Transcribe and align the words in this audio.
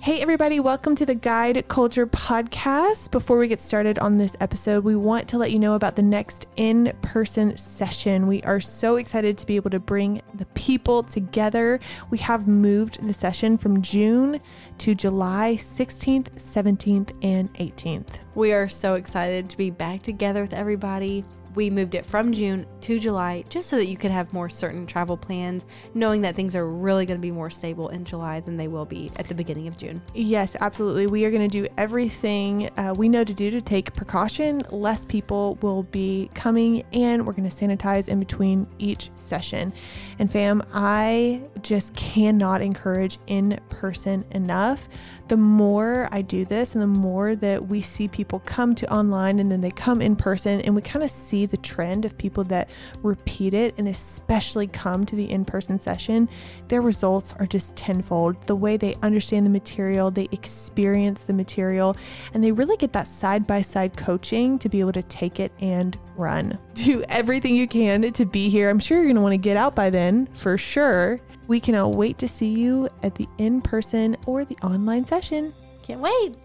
Hey, 0.00 0.20
everybody, 0.20 0.60
welcome 0.60 0.94
to 0.96 1.06
the 1.06 1.16
Guide 1.16 1.66
Culture 1.66 2.06
Podcast. 2.06 3.10
Before 3.10 3.38
we 3.38 3.48
get 3.48 3.58
started 3.58 3.98
on 3.98 4.18
this 4.18 4.36
episode, 4.38 4.84
we 4.84 4.94
want 4.94 5.26
to 5.28 5.38
let 5.38 5.50
you 5.50 5.58
know 5.58 5.74
about 5.74 5.96
the 5.96 6.02
next 6.02 6.46
in 6.56 6.92
person 7.02 7.56
session. 7.56 8.28
We 8.28 8.40
are 8.42 8.60
so 8.60 8.96
excited 8.96 9.36
to 9.38 9.46
be 9.46 9.56
able 9.56 9.70
to 9.70 9.80
bring 9.80 10.22
the 10.34 10.46
people 10.54 11.02
together. 11.02 11.80
We 12.10 12.18
have 12.18 12.46
moved 12.46 13.04
the 13.04 13.12
session 13.12 13.58
from 13.58 13.82
June 13.82 14.40
to 14.78 14.94
July 14.94 15.56
16th, 15.58 16.34
17th, 16.36 17.12
and 17.24 17.52
18th. 17.54 18.18
We 18.36 18.52
are 18.52 18.68
so 18.68 18.94
excited 18.94 19.50
to 19.50 19.56
be 19.56 19.70
back 19.70 20.02
together 20.02 20.40
with 20.42 20.52
everybody 20.52 21.24
we 21.56 21.70
moved 21.70 21.94
it 21.94 22.04
from 22.04 22.32
June 22.32 22.66
to 22.82 23.00
July 23.00 23.42
just 23.48 23.68
so 23.68 23.76
that 23.76 23.86
you 23.86 23.96
could 23.96 24.10
have 24.10 24.32
more 24.32 24.48
certain 24.48 24.86
travel 24.86 25.16
plans, 25.16 25.64
knowing 25.94 26.20
that 26.20 26.36
things 26.36 26.54
are 26.54 26.68
really 26.68 27.06
going 27.06 27.18
to 27.18 27.22
be 27.22 27.30
more 27.30 27.48
stable 27.48 27.88
in 27.88 28.04
July 28.04 28.40
than 28.40 28.56
they 28.56 28.68
will 28.68 28.84
be 28.84 29.10
at 29.18 29.26
the 29.26 29.34
beginning 29.34 29.66
of 29.66 29.76
June. 29.78 30.02
Yes, 30.14 30.54
absolutely. 30.60 31.06
We 31.06 31.24
are 31.24 31.30
going 31.30 31.48
to 31.48 31.62
do 31.62 31.66
everything 31.78 32.70
uh, 32.76 32.94
we 32.96 33.08
know 33.08 33.24
to 33.24 33.32
do 33.32 33.50
to 33.50 33.62
take 33.62 33.94
precaution. 33.94 34.62
Less 34.70 35.06
people 35.06 35.56
will 35.62 35.82
be 35.84 36.30
coming, 36.34 36.84
and 36.92 37.26
we're 37.26 37.32
going 37.32 37.48
to 37.48 37.56
sanitize 37.56 38.08
in 38.08 38.20
between 38.20 38.66
each 38.78 39.10
session. 39.14 39.72
And 40.18 40.30
fam, 40.30 40.62
I 40.74 41.42
just 41.62 41.94
cannot 41.96 42.60
encourage 42.60 43.18
in 43.26 43.58
person 43.70 44.26
enough 44.30 44.88
the 45.28 45.36
more 45.36 46.08
I 46.12 46.22
do 46.22 46.44
this 46.44 46.74
and 46.74 46.82
the 46.82 46.86
more 46.86 47.34
that 47.36 47.66
we 47.66 47.80
see 47.80 48.06
people 48.06 48.40
come 48.40 48.74
to 48.76 48.92
online 48.92 49.38
and 49.38 49.50
then 49.50 49.60
they 49.60 49.70
come 49.70 50.00
in 50.00 50.14
person 50.14 50.60
and 50.60 50.74
we 50.74 50.82
kind 50.82 51.04
of 51.04 51.10
see 51.10 51.45
the 51.46 51.56
trend 51.56 52.04
of 52.04 52.16
people 52.18 52.44
that 52.44 52.68
repeat 53.02 53.54
it 53.54 53.74
and 53.78 53.88
especially 53.88 54.66
come 54.66 55.04
to 55.06 55.16
the 55.16 55.30
in 55.30 55.44
person 55.44 55.78
session, 55.78 56.28
their 56.68 56.82
results 56.82 57.34
are 57.38 57.46
just 57.46 57.74
tenfold. 57.76 58.40
The 58.46 58.56
way 58.56 58.76
they 58.76 58.96
understand 59.02 59.46
the 59.46 59.50
material, 59.50 60.10
they 60.10 60.28
experience 60.32 61.22
the 61.22 61.32
material, 61.32 61.96
and 62.34 62.42
they 62.42 62.52
really 62.52 62.76
get 62.76 62.92
that 62.92 63.06
side 63.06 63.46
by 63.46 63.62
side 63.62 63.96
coaching 63.96 64.58
to 64.60 64.68
be 64.68 64.80
able 64.80 64.92
to 64.92 65.02
take 65.02 65.40
it 65.40 65.52
and 65.60 65.98
run. 66.16 66.58
Do 66.74 67.04
everything 67.08 67.56
you 67.56 67.66
can 67.66 68.12
to 68.12 68.24
be 68.24 68.48
here. 68.48 68.70
I'm 68.70 68.78
sure 68.78 68.98
you're 68.98 69.06
going 69.06 69.16
to 69.16 69.22
want 69.22 69.34
to 69.34 69.38
get 69.38 69.56
out 69.56 69.74
by 69.74 69.90
then 69.90 70.28
for 70.34 70.58
sure. 70.58 71.18
We 71.46 71.60
cannot 71.60 71.94
wait 71.94 72.18
to 72.18 72.28
see 72.28 72.52
you 72.52 72.88
at 73.02 73.14
the 73.14 73.28
in 73.38 73.60
person 73.60 74.16
or 74.26 74.44
the 74.44 74.56
online 74.62 75.04
session. 75.04 75.54
Can't 75.82 76.00
wait. 76.00 76.36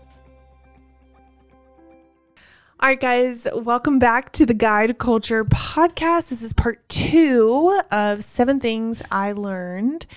All 2.84 2.90
right, 2.90 3.00
guys, 3.00 3.48
welcome 3.54 4.00
back 4.00 4.32
to 4.32 4.44
the 4.44 4.56
Guide 4.56 4.98
Culture 4.98 5.46
podcast. 5.46 6.30
This 6.30 6.42
is 6.42 6.52
part 6.52 6.90
two 6.90 7.80
of 7.92 8.23
seven 8.23 8.60
things 8.60 9.04
I 9.12 9.34
learned 9.34 10.08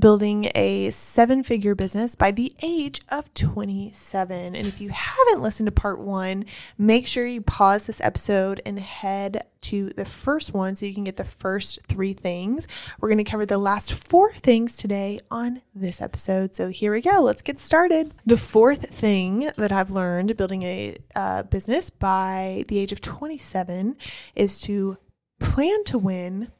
building 0.00 0.50
a 0.54 0.90
seven 0.90 1.42
figure 1.42 1.74
business 1.74 2.14
by 2.14 2.30
the 2.30 2.54
age 2.62 3.02
of 3.10 3.32
27. 3.34 4.56
And 4.56 4.66
if 4.66 4.80
you 4.80 4.88
haven't 4.88 5.42
listened 5.42 5.66
to 5.66 5.72
part 5.72 6.00
one, 6.00 6.46
make 6.78 7.06
sure 7.06 7.26
you 7.26 7.42
pause 7.42 7.86
this 7.86 8.00
episode 8.00 8.60
and 8.64 8.78
head 8.78 9.44
to 9.62 9.90
the 9.90 10.04
first 10.04 10.54
one 10.54 10.74
so 10.74 10.86
you 10.86 10.94
can 10.94 11.04
get 11.04 11.16
the 11.16 11.24
first 11.24 11.80
three 11.82 12.14
things. 12.14 12.66
We're 12.98 13.10
going 13.10 13.22
to 13.22 13.30
cover 13.30 13.44
the 13.44 13.58
last 13.58 13.92
four 13.92 14.32
things 14.32 14.76
today 14.76 15.20
on 15.30 15.60
this 15.74 16.00
episode. 16.00 16.54
So 16.54 16.68
here 16.68 16.92
we 16.92 17.02
go. 17.02 17.20
Let's 17.20 17.42
get 17.42 17.58
started. 17.58 18.14
The 18.24 18.38
fourth 18.38 18.90
thing 18.90 19.50
that 19.56 19.70
I've 19.70 19.90
learned 19.90 20.36
building 20.36 20.62
a 20.62 20.96
uh, 21.14 21.42
business 21.44 21.90
by 21.90 22.64
the 22.68 22.78
age 22.78 22.92
of 22.92 23.00
27 23.00 23.96
is 24.34 24.60
to 24.62 24.96
plan 25.38 25.84
to 25.84 25.98
win, 25.98 26.50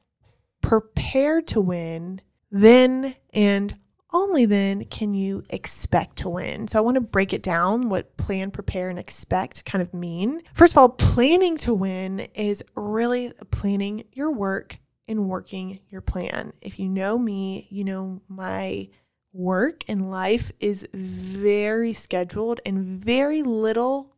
prepare 0.60 1.40
to 1.42 1.60
win, 1.60 2.20
then 2.50 3.14
and 3.32 3.76
only 4.12 4.44
then 4.44 4.84
can 4.86 5.14
you 5.14 5.44
expect 5.50 6.16
to 6.18 6.28
win. 6.28 6.66
So 6.68 6.78
I 6.78 6.82
want 6.82 6.96
to 6.96 7.00
break 7.00 7.32
it 7.32 7.42
down 7.42 7.88
what 7.88 8.16
plan, 8.16 8.50
prepare, 8.50 8.88
and 8.88 8.98
expect 8.98 9.64
kind 9.64 9.82
of 9.82 9.94
mean. 9.94 10.42
First 10.54 10.74
of 10.74 10.78
all, 10.78 10.88
planning 10.88 11.56
to 11.58 11.74
win 11.74 12.20
is 12.34 12.64
really 12.74 13.32
planning 13.50 14.04
your 14.12 14.32
work 14.32 14.78
and 15.06 15.28
working 15.28 15.80
your 15.90 16.00
plan. 16.00 16.52
If 16.60 16.78
you 16.78 16.88
know 16.88 17.18
me, 17.18 17.68
you 17.70 17.84
know 17.84 18.20
my 18.28 18.88
work 19.32 19.84
and 19.86 20.10
life 20.10 20.50
is 20.58 20.88
very 20.92 21.92
scheduled 21.92 22.60
and 22.66 23.02
very 23.02 23.42
little 23.42 24.12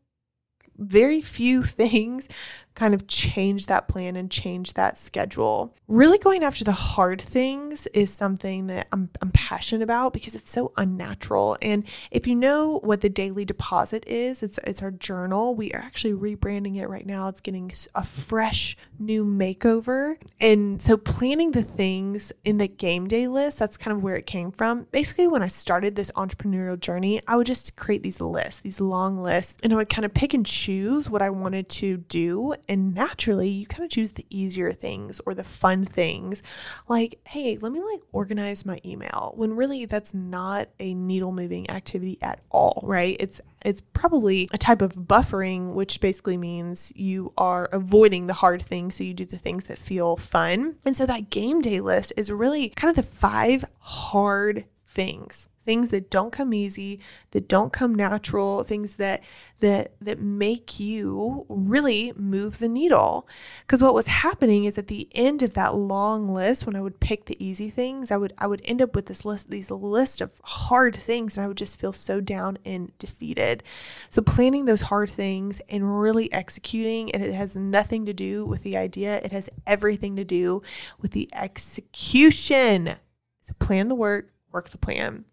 very 0.78 1.20
few 1.20 1.62
things 1.62 2.28
kind 2.74 2.94
of 2.94 3.06
change 3.06 3.66
that 3.66 3.88
plan 3.88 4.16
and 4.16 4.30
change 4.30 4.74
that 4.74 4.98
schedule. 4.98 5.74
Really 5.88 6.18
going 6.18 6.42
after 6.42 6.64
the 6.64 6.72
hard 6.72 7.20
things 7.20 7.86
is 7.88 8.12
something 8.12 8.66
that 8.68 8.88
I'm, 8.92 9.10
I'm 9.20 9.30
passionate 9.30 9.82
about 9.82 10.12
because 10.12 10.34
it's 10.34 10.50
so 10.50 10.72
unnatural. 10.76 11.56
And 11.60 11.84
if 12.10 12.26
you 12.26 12.34
know 12.34 12.80
what 12.82 13.02
the 13.02 13.08
daily 13.08 13.44
deposit 13.44 14.04
is, 14.06 14.42
it's, 14.42 14.58
it's 14.64 14.82
our 14.82 14.90
journal. 14.90 15.54
We 15.54 15.72
are 15.72 15.80
actually 15.80 16.14
rebranding 16.14 16.76
it 16.76 16.88
right 16.88 17.06
now. 17.06 17.28
It's 17.28 17.40
getting 17.40 17.70
a 17.94 18.04
fresh 18.04 18.76
new 18.98 19.24
makeover. 19.24 20.16
And 20.40 20.80
so 20.80 20.96
planning 20.96 21.50
the 21.50 21.62
things 21.62 22.32
in 22.44 22.58
the 22.58 22.68
game 22.68 23.06
day 23.06 23.28
list, 23.28 23.58
that's 23.58 23.76
kind 23.76 23.94
of 23.96 24.02
where 24.02 24.16
it 24.16 24.26
came 24.26 24.50
from. 24.50 24.86
Basically, 24.92 25.28
when 25.28 25.42
I 25.42 25.48
started 25.48 25.94
this 25.94 26.10
entrepreneurial 26.12 26.80
journey, 26.80 27.20
I 27.26 27.36
would 27.36 27.46
just 27.46 27.76
create 27.76 28.02
these 28.02 28.20
lists, 28.20 28.60
these 28.60 28.80
long 28.80 29.22
lists, 29.22 29.58
and 29.62 29.72
I 29.72 29.76
would 29.76 29.88
kind 29.88 30.04
of 30.04 30.14
pick 30.14 30.32
and 30.32 30.46
choose 30.46 31.10
what 31.10 31.22
I 31.22 31.30
wanted 31.30 31.68
to 31.70 31.98
do 31.98 32.54
and 32.68 32.94
naturally, 32.94 33.48
you 33.48 33.66
kind 33.66 33.84
of 33.84 33.90
choose 33.90 34.12
the 34.12 34.26
easier 34.30 34.72
things 34.72 35.20
or 35.26 35.34
the 35.34 35.44
fun 35.44 35.84
things. 35.84 36.42
Like, 36.88 37.18
hey, 37.26 37.58
let 37.60 37.72
me 37.72 37.80
like 37.80 38.00
organize 38.12 38.64
my 38.64 38.78
email 38.84 39.32
when 39.36 39.56
really 39.56 39.84
that's 39.84 40.14
not 40.14 40.68
a 40.80 40.94
needle 40.94 41.32
moving 41.32 41.70
activity 41.70 42.18
at 42.22 42.40
all, 42.50 42.80
right? 42.82 43.16
It's 43.20 43.40
it's 43.64 43.82
probably 43.92 44.48
a 44.52 44.58
type 44.58 44.82
of 44.82 44.94
buffering, 44.94 45.74
which 45.74 46.00
basically 46.00 46.36
means 46.36 46.92
you 46.96 47.32
are 47.38 47.66
avoiding 47.66 48.26
the 48.26 48.34
hard 48.34 48.62
things. 48.62 48.96
So 48.96 49.04
you 49.04 49.14
do 49.14 49.24
the 49.24 49.38
things 49.38 49.66
that 49.66 49.78
feel 49.78 50.16
fun. 50.16 50.76
And 50.84 50.96
so 50.96 51.06
that 51.06 51.30
game 51.30 51.60
day 51.60 51.80
list 51.80 52.12
is 52.16 52.30
really 52.30 52.70
kind 52.70 52.90
of 52.90 52.96
the 52.96 53.08
five 53.08 53.64
hard 53.78 54.64
things 54.92 55.48
things 55.64 55.90
that 55.90 56.10
don't 56.10 56.32
come 56.32 56.52
easy 56.52 57.00
that 57.30 57.48
don't 57.48 57.72
come 57.72 57.94
natural 57.94 58.64
things 58.64 58.96
that 58.96 59.22
that 59.60 59.92
that 60.00 60.18
make 60.18 60.80
you 60.80 61.46
really 61.48 62.12
move 62.16 62.58
the 62.58 62.68
needle. 62.68 63.28
Because 63.60 63.80
what 63.80 63.94
was 63.94 64.08
happening 64.08 64.64
is 64.64 64.76
at 64.76 64.88
the 64.88 65.08
end 65.12 65.42
of 65.42 65.54
that 65.54 65.74
long 65.76 66.28
list 66.28 66.66
when 66.66 66.74
i 66.74 66.80
would 66.80 66.98
pick 66.98 67.26
the 67.26 67.44
easy 67.44 67.70
things 67.70 68.10
i 68.10 68.16
would 68.16 68.32
i 68.38 68.46
would 68.46 68.62
end 68.64 68.82
up 68.82 68.94
with 68.94 69.06
this 69.06 69.24
list 69.24 69.50
these 69.50 69.70
list 69.70 70.20
of 70.20 70.32
hard 70.42 70.96
things 70.96 71.36
and 71.36 71.44
i 71.44 71.48
would 71.48 71.56
just 71.56 71.78
feel 71.78 71.92
so 71.92 72.20
down 72.20 72.58
and 72.64 72.96
defeated. 72.98 73.62
So 74.10 74.22
planning 74.22 74.64
those 74.64 74.82
hard 74.82 75.10
things 75.10 75.60
and 75.68 76.00
really 76.00 76.32
executing 76.32 77.12
and 77.12 77.22
it 77.22 77.34
has 77.34 77.56
nothing 77.56 78.06
to 78.06 78.12
do 78.12 78.44
with 78.44 78.62
the 78.62 78.76
idea 78.76 79.18
it 79.18 79.32
has 79.32 79.48
everything 79.66 80.16
to 80.16 80.24
do 80.24 80.62
with 81.00 81.12
the 81.12 81.28
execution. 81.32 82.96
So 83.42 83.54
plan 83.58 83.88
the 83.88 83.94
work 83.94 84.31
work 84.52 84.70
the 84.70 84.78
plan. 84.78 85.24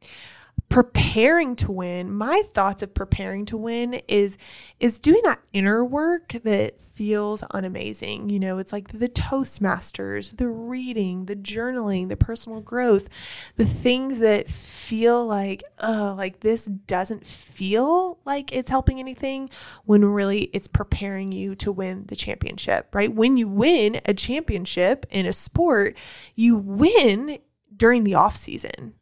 Preparing 0.68 1.56
to 1.56 1.72
win 1.72 2.12
my 2.12 2.44
thoughts 2.54 2.84
of 2.84 2.94
preparing 2.94 3.46
to 3.46 3.58
win 3.58 4.02
is 4.08 4.38
is 4.80 5.00
doing 5.00 5.22
that 5.24 5.40
inner 5.52 5.84
work 5.84 6.34
that 6.44 6.80
feels 6.80 7.42
unamazing. 7.54 8.30
You 8.30 8.40
know 8.40 8.60
it's 8.60 8.72
like 8.72 8.90
the 9.00 9.10
toastmasters 9.10 10.38
the 10.38 10.48
reading 10.48 11.26
the 11.26 11.36
journaling 11.36 12.10
the 12.10 12.18
personal 12.18 12.62
growth 12.62 13.10
the 13.56 13.66
things 13.66 14.20
that 14.20 14.48
feel 14.50 15.26
like 15.26 15.64
uh 15.82 16.14
like 16.16 16.42
this 16.42 16.66
doesn't 16.66 17.26
feel 17.26 18.20
like 18.26 18.54
it's 18.54 18.70
helping 18.70 19.00
anything 19.00 19.50
when 19.86 20.06
really 20.06 20.52
it's 20.54 20.68
preparing 20.68 21.32
you 21.32 21.56
to 21.56 21.72
win 21.72 22.06
the 22.10 22.16
championship 22.16 22.94
right? 22.94 23.12
When 23.12 23.38
you 23.38 23.48
win 23.48 24.02
a 24.06 24.14
championship 24.14 25.08
in 25.10 25.26
a 25.26 25.34
sport 25.34 25.98
you 26.36 26.58
win 26.58 27.40
during 27.76 28.04
the 28.04 28.14
off 28.14 28.36
season 28.36 28.94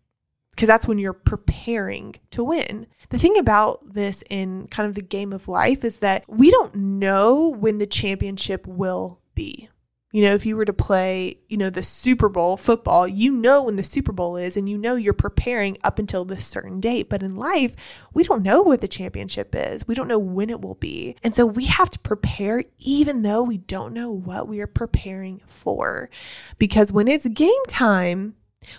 because 0.58 0.68
that's 0.68 0.88
when 0.88 0.98
you're 0.98 1.14
preparing 1.14 2.16
to 2.32 2.44
win. 2.44 2.88
The 3.10 3.20
thing 3.20 3.38
about 3.38 3.94
this 3.94 4.24
in 4.28 4.68
kind 4.70 4.90
of 4.90 4.96
the 4.96 5.04
game 5.04 5.32
of 5.32 5.48
life 5.48 5.84
is 5.86 5.98
that 5.98 6.24
we 6.28 6.50
don't 6.50 6.74
know 6.74 7.50
when 7.50 7.78
the 7.78 7.86
championship 7.86 8.66
will 8.66 9.20
be. 9.36 9.70
You 10.12 10.24
know, 10.24 10.34
if 10.34 10.48
you 10.48 10.56
were 10.56 10.66
to 10.66 10.74
play, 10.74 11.38
you 11.48 11.58
know, 11.58 11.70
the 11.70 11.84
Super 11.84 12.28
Bowl 12.28 12.58
football, 12.58 13.08
you 13.08 13.32
know 13.32 13.62
when 13.62 13.76
the 13.76 13.84
Super 13.84 14.12
Bowl 14.12 14.36
is 14.36 14.58
and 14.58 14.68
you 14.68 14.80
know 14.80 14.96
you're 14.96 15.14
preparing 15.14 15.78
up 15.84 16.00
until 16.00 16.26
this 16.26 16.44
certain 16.44 16.80
date. 16.80 17.08
But 17.08 17.22
in 17.22 17.36
life, 17.36 17.76
we 18.16 18.24
don't 18.24 18.42
know 18.42 18.64
what 18.64 18.82
the 18.82 18.88
championship 18.88 19.54
is. 19.54 19.88
We 19.88 19.94
don't 19.94 20.08
know 20.08 20.18
when 20.18 20.50
it 20.50 20.62
will 20.62 20.76
be. 20.76 21.18
And 21.22 21.36
so 21.36 21.46
we 21.46 21.66
have 21.66 21.92
to 21.92 22.00
prepare 22.00 22.64
even 22.80 23.22
though 23.22 23.44
we 23.44 23.60
don't 23.60 23.94
know 23.94 24.10
what 24.10 24.48
we 24.48 24.60
are 24.60 24.66
preparing 24.66 25.44
for. 25.46 26.10
Because 26.58 26.92
when 26.92 27.08
it's 27.08 27.28
game 27.28 27.66
time, 27.68 28.34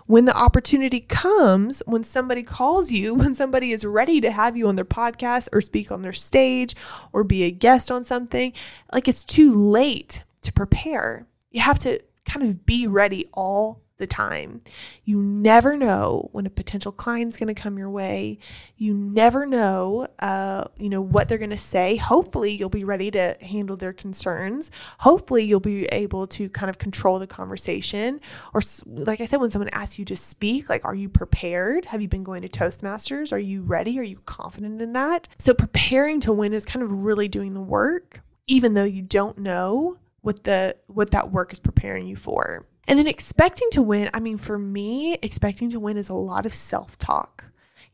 when 0.07 0.25
the 0.25 0.37
opportunity 0.37 1.01
comes, 1.01 1.83
when 1.87 2.05
somebody 2.05 2.43
calls 2.43 2.91
you, 2.93 3.15
when 3.15 3.35
somebody 3.35 3.73
is 3.73 3.85
ready 3.85 4.21
to 4.21 4.31
have 4.31 4.57
you 4.57 4.69
on 4.69 4.77
their 4.77 4.85
podcast 4.85 5.49
or 5.53 5.61
speak 5.61 5.91
on 5.91 6.03
their 6.03 6.13
stage 6.13 6.75
or 7.13 7.25
be 7.25 7.45
a 7.45 7.51
guest 7.51 7.91
on 7.91 8.05
something, 8.05 8.53
like 8.93 9.09
it's 9.09 9.25
too 9.25 9.53
late 9.53 10.25
to 10.43 10.53
prepare. 10.53 11.27
You 11.51 11.61
have 11.61 11.79
to 11.81 12.01
kind 12.25 12.47
of 12.47 12.67
be 12.67 12.87
ready 12.87 13.29
all 13.33 13.81
the 13.99 14.07
time. 14.07 14.63
You 15.05 15.21
never 15.21 15.77
know 15.77 16.29
when 16.33 16.47
a 16.47 16.51
potential 16.51 16.93
client's 16.93 17.37
going 17.37 17.53
to 17.53 17.61
come 17.61 17.79
your 17.79 17.91
way. 17.91 18.39
You 18.77 18.95
never 18.95 19.45
know, 19.45 20.09
uh, 20.21 20.65
you 20.79 20.89
know, 20.89 21.01
what 21.01 21.29
they're 21.29 21.39
going 21.39 21.51
to 21.51 21.57
say. 21.57 21.97
Hopefully, 21.97 22.53
you'll 22.53 22.69
be 22.69 22.85
ready 22.85 23.11
to 23.11 23.37
handle 23.43 23.77
their 23.77 23.93
concerns. 23.93 24.71
Hopefully, 25.01 25.45
you'll 25.45 25.61
be 25.61 25.85
able 25.87 26.27
to 26.29 26.49
kind 26.49 26.71
of 26.71 26.79
control 26.79 27.19
the 27.19 27.27
conversation. 27.27 28.21
Or, 28.55 28.61
like 28.87 29.21
I 29.21 29.27
said, 29.27 29.41
when 29.41 29.51
someone 29.51 29.71
asks 29.71 29.99
you 29.99 30.05
to 30.07 30.17
speak, 30.17 30.69
like, 30.69 30.85
are 30.85 30.95
you 30.95 31.09
prepared? 31.09 31.85
Have 31.87 32.01
you 32.01 32.09
been 32.09 32.25
going 32.25 32.43
to 32.43 32.49
Toastmasters? 32.49 33.33
Are 33.33 33.39
you 33.39 33.63
ready? 33.63 33.99
Are 33.99 34.05
you 34.05 34.21
confident 34.27 34.81
in 34.81 34.93
that? 34.95 35.29
So, 35.39 35.53
preparing 35.53 36.21
to 36.21 36.33
win 36.33 36.53
is 36.53 36.65
kind 36.65 36.83
of 36.83 36.93
really 36.93 37.29
doing 37.29 37.55
the 37.55 37.61
work, 37.61 38.21
even 38.47 38.75
though 38.75 38.85
you 38.85 39.03
don't 39.03 39.39
know 39.39 39.99
what 40.21 40.45
the 40.45 40.77
what 40.87 41.11
that 41.11 41.31
work 41.33 41.53
is 41.53 41.59
preparing 41.59 42.07
you 42.07 42.17
for. 42.17 42.67
And 42.89 42.99
then 42.99 43.07
expecting 43.07 43.69
to 43.73 43.83
win, 43.83 44.09
I 44.15 44.19
mean, 44.19 44.39
for 44.39 44.59
me, 44.59 45.19
expecting 45.21 45.71
to 45.71 45.79
win 45.79 45.99
is 45.99 46.09
a 46.09 46.15
lot 46.15 46.47
of 46.47 46.55
self 46.55 46.97
talk. 46.97 47.45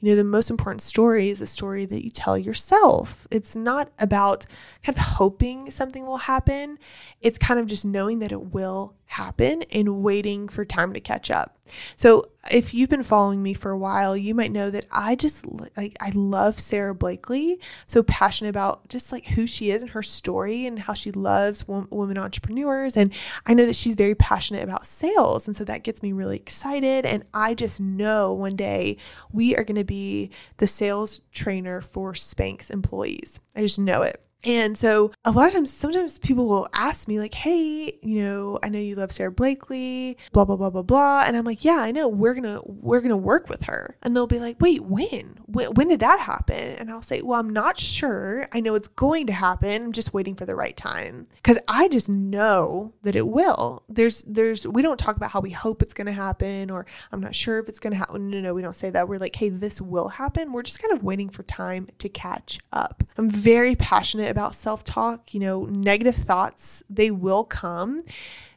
You 0.00 0.11
know, 0.11 0.17
the 0.17 0.25
most 0.25 0.50
important 0.50 0.82
story 0.82 1.31
is 1.31 1.41
the 1.41 1.49
story 1.49 1.85
that 1.87 2.05
you 2.05 2.11
tell 2.11 2.38
yourself. 2.38 3.26
It's 3.31 3.56
not 3.56 3.91
about 3.99 4.46
kind 4.85 4.96
of 4.96 5.02
hoping 5.02 5.70
something 5.73 6.06
will 6.06 6.19
happen, 6.19 6.79
it's 7.20 7.38
kind 7.38 7.58
of 7.58 7.67
just 7.67 7.85
knowing 7.85 8.20
that 8.20 8.31
it 8.31 8.52
will 8.52 8.94
happen 9.14 9.62
and 9.70 10.02
waiting 10.02 10.49
for 10.49 10.64
time 10.64 10.93
to 10.93 11.00
catch 11.00 11.31
up. 11.31 11.56
So, 11.96 12.25
if 12.50 12.75
you've 12.75 12.90
been 12.90 13.02
following 13.02 13.43
me 13.43 13.55
for 13.55 13.70
a 13.70 13.78
while, 13.78 14.14
you 14.16 14.34
might 14.34 14.52
know 14.52 14.70
that 14.70 14.84
I 14.93 15.14
just 15.14 15.46
like 15.46 15.96
I 16.00 16.11
love 16.14 16.58
Sara 16.58 16.94
Blakely. 16.94 17.58
So 17.87 18.02
passionate 18.02 18.50
about 18.50 18.88
just 18.88 19.12
like 19.12 19.28
who 19.28 19.46
she 19.46 19.70
is 19.70 19.81
and 19.81 19.90
her 19.93 20.02
story 20.02 20.66
and 20.66 20.78
how 20.78 20.93
she 20.93 21.11
loves 21.11 21.66
women 21.66 22.19
entrepreneurs 22.19 22.96
and 22.96 23.12
I 23.46 23.55
know 23.55 23.64
that 23.66 23.76
she's 23.76 23.94
very 23.94 24.14
passionate 24.14 24.62
about 24.62 24.87
sales 24.87 25.46
and 25.46 25.56
so 25.56 25.64
that 25.64 25.84
gets 25.84 26.02
me 26.02 26.12
really 26.12 26.37
excited 26.37 27.06
and 27.06 27.25
I 27.32 27.55
just 27.55 27.81
know 27.81 28.34
one 28.34 28.56
day 28.56 28.99
we 29.32 29.56
are 29.56 29.64
going 29.64 29.76
to 29.76 29.84
be 29.84 30.31
the 30.58 30.66
sales 30.66 31.22
trainer 31.32 31.81
for 31.81 32.12
Spanx 32.12 32.70
employees. 32.70 33.40
I 33.56 33.62
just 33.62 33.78
know 33.78 34.02
it. 34.02 34.20
And 34.44 34.76
so 34.76 35.12
a 35.25 35.31
lot 35.31 35.46
of 35.46 35.52
times, 35.52 35.73
sometimes 35.73 36.19
people 36.19 36.46
will 36.46 36.69
ask 36.75 37.08
me, 37.08 37.19
like, 37.19 37.35
hey, 37.35 37.99
you 38.02 38.23
know, 38.23 38.58
I 38.62 38.69
know 38.69 38.79
you 38.79 38.94
love 38.94 39.12
Sara 39.12 39.32
Blakely, 39.32 40.17
blah, 40.32 40.44
blah, 40.44 40.56
blah, 40.56 40.70
blah, 40.70 40.82
blah. 40.82 41.25
And 41.26 41.37
I'm 41.37 41.44
like, 41.44 41.64
yeah, 41.64 41.79
I 41.79 41.91
know. 41.91 42.08
We're 42.08 42.35
to, 42.35 42.62
we're 42.64 43.00
to 43.00 43.17
work 43.17 43.49
with 43.49 43.62
her. 43.62 43.96
And 44.02 44.14
they'll 44.14 44.26
be 44.26 44.41
like, 44.41 44.61
wait, 44.61 44.82
when? 44.85 45.41
when? 45.46 45.73
When 45.73 45.88
did 45.88 46.00
that 46.00 46.20
happen? 46.20 46.56
And 46.56 46.91
I'll 46.91 47.02
say, 47.02 47.23
well, 47.23 47.41
I'm 47.41 47.50
not 47.50 47.81
sure. 47.81 48.49
I 48.52 48.61
know 48.61 48.75
it's 48.75 48.88
going 48.88 49.26
to 49.29 49.32
happen. 49.32 49.82
I'm 49.82 49.93
just 49.93 50.14
waiting 50.14 50.35
for 50.35 50.47
the 50.47 50.56
right 50.56 50.76
time. 50.76 51.26
Cause 51.43 51.58
I 51.69 51.88
just 51.88 52.08
know 52.08 52.93
that 53.02 53.17
it 53.17 53.26
will. 53.26 53.82
There's, 53.88 54.25
there's, 54.25 54.67
we 54.67 54.82
don't 54.82 54.99
talk 54.99 55.17
about 55.17 55.31
how 55.31 55.40
we 55.40 55.50
hope 55.50 55.82
it's 55.82 55.94
going 55.94 56.06
to 56.06 56.12
happen 56.12 56.70
or 56.70 56.87
I'm 57.12 57.20
not 57.20 57.35
sure 57.35 57.58
if 57.58 57.69
it's 57.69 57.81
going 57.81 57.93
to 57.93 57.99
happen. 57.99 58.31
No, 58.31 58.40
no, 58.40 58.55
we 58.55 58.62
don't 58.62 58.76
say 58.76 58.90
that. 58.90 59.08
We're 59.08 59.19
like, 59.19 59.37
hey, 59.37 59.49
this 59.49 59.81
will 59.81 60.08
happen. 60.08 60.52
We're 60.52 60.62
just 60.62 60.81
kind 60.81 60.93
of 60.93 61.02
waiting 61.02 61.29
for 61.29 61.43
time 61.44 61.88
to 61.99 62.08
catch 62.08 62.58
up. 62.73 63.05
I'm 63.17 63.31
very 63.31 63.75
passionate 63.76 64.31
about 64.34 64.54
self 64.54 64.82
talk. 64.82 65.32
You 65.32 65.40
know, 65.40 65.64
negative 65.64 66.16
thoughts, 66.16 66.82
they 66.90 67.10
will 67.10 67.44
come. 67.44 68.02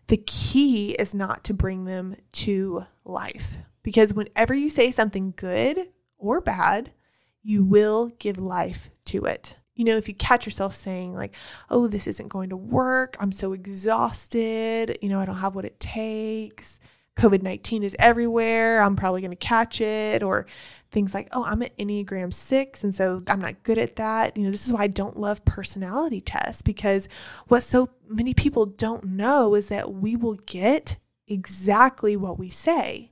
The 0.08 0.18
key 0.26 0.92
is 0.92 1.14
not 1.14 1.44
to 1.46 1.54
bring 1.54 1.86
them 1.86 2.16
to 2.34 2.86
life 3.06 3.58
because 3.84 4.14
whenever 4.14 4.54
you 4.54 4.70
say 4.70 4.90
something 4.90 5.34
good 5.36 5.90
or 6.18 6.42
bad, 6.42 6.92
you 7.44 7.64
will 7.64 8.10
give 8.20 8.38
life 8.38 8.90
to 9.06 9.26
it. 9.26 9.56
You 9.76 9.86
know, 9.86 9.98
if 9.98 10.08
you 10.08 10.16
catch 10.16 10.46
yourself 10.46 10.74
saying, 10.74 11.14
like, 11.14 11.36
oh, 11.70 11.88
this 11.88 12.08
isn't 12.08 12.30
going 12.30 12.50
to 12.50 12.58
work, 12.58 13.16
I'm 13.20 13.32
so 13.32 13.54
exhausted, 13.54 14.98
you 15.02 15.10
know, 15.10 15.20
I 15.20 15.26
don't 15.26 15.38
have 15.38 15.56
what 15.56 15.66
it 15.66 15.80
takes, 15.80 16.80
COVID 17.18 17.42
19 17.42 17.84
is 17.84 17.96
everywhere, 18.00 18.82
I'm 18.82 18.96
probably 18.96 19.22
going 19.22 19.32
to 19.32 19.38
catch 19.38 19.82
it, 19.82 20.24
or 20.24 20.48
things 20.92 21.14
like, 21.14 21.28
oh, 21.32 21.44
I'm 21.44 21.62
an 21.62 21.70
Enneagram 21.80 22.34
six, 22.34 22.84
and 22.84 22.94
so 22.94 23.22
I'm 23.28 23.42
not 23.42 23.64
good 23.64 23.78
at 23.78 23.98
that. 23.98 24.38
You 24.38 24.44
know, 24.44 24.52
this 24.52 24.66
is 24.66 24.74
why 24.74 24.84
I 24.84 24.88
don't 24.88 25.18
love 25.18 25.46
personality 25.46 26.22
tests 26.22 26.62
because 26.62 27.08
what 27.48 27.64
so 27.64 27.90
many 28.08 28.34
people 28.34 28.66
don't 28.66 29.04
know 29.04 29.56
is 29.56 29.70
that 29.70 29.94
we 29.94 30.16
will 30.16 30.38
get 30.46 30.98
exactly 31.28 32.16
what 32.16 32.40
we 32.40 32.50
say. 32.50 33.12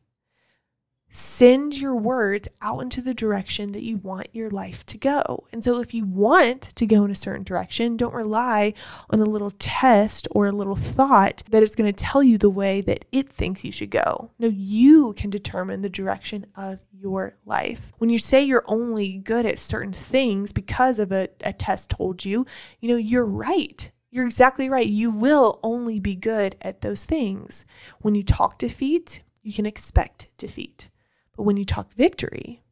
Send 1.09 1.77
your 1.77 1.95
words 1.95 2.49
out 2.61 2.81
into 2.81 3.01
the 3.01 3.13
direction 3.13 3.71
that 3.71 3.83
you 3.83 3.95
want 3.95 4.27
your 4.33 4.49
life 4.49 4.85
to 4.87 4.97
go. 4.97 5.45
And 5.53 5.63
so, 5.63 5.79
if 5.79 5.93
you 5.93 6.03
want 6.03 6.61
to 6.75 6.85
go 6.85 7.05
in 7.05 7.11
a 7.11 7.15
certain 7.15 7.43
direction, 7.43 7.95
don't 7.95 8.13
rely 8.13 8.73
on 9.09 9.21
a 9.21 9.25
little 9.25 9.51
test 9.51 10.27
or 10.31 10.47
a 10.47 10.51
little 10.51 10.75
thought 10.75 11.41
that 11.51 11.63
it's 11.63 11.75
going 11.75 11.91
to 11.91 12.03
tell 12.03 12.21
you 12.21 12.37
the 12.37 12.49
way 12.49 12.81
that 12.81 13.05
it 13.13 13.29
thinks 13.29 13.63
you 13.63 13.71
should 13.71 13.91
go. 13.91 14.31
No, 14.39 14.49
you 14.49 15.13
can 15.13 15.29
determine 15.29 15.83
the 15.83 15.89
direction 15.89 16.47
of 16.53 16.81
your 17.05 17.37
life. 17.45 17.93
When 17.97 18.09
you 18.09 18.17
say 18.17 18.43
you're 18.43 18.65
only 18.67 19.17
good 19.17 19.45
at 19.45 19.59
certain 19.59 19.93
things 19.93 20.51
because 20.51 20.99
of 20.99 21.11
a, 21.11 21.29
a 21.41 21.53
test 21.53 21.91
told 21.91 22.25
you, 22.25 22.45
you 22.79 22.89
know, 22.89 22.97
you're 22.97 23.25
right. 23.25 23.91
You're 24.11 24.25
exactly 24.25 24.69
right. 24.69 24.87
You 24.87 25.11
will 25.11 25.59
only 25.61 25.99
be 25.99 26.15
good 26.15 26.55
at 26.61 26.81
those 26.81 27.05
things. 27.05 27.65
When 27.99 28.15
you 28.15 28.23
talk 28.23 28.57
defeat, 28.57 29.21
you 29.43 29.53
can 29.53 29.65
expect 29.65 30.29
defeat. 30.37 30.89
But 31.35 31.43
when 31.43 31.57
you 31.57 31.65
talk 31.65 31.91
victory, 31.91 32.63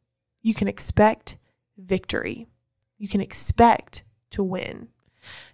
you 0.42 0.54
can 0.54 0.68
expect 0.68 1.36
victory. 1.76 2.48
You 2.98 3.08
can 3.08 3.20
expect 3.20 4.04
to 4.30 4.42
win. 4.42 4.88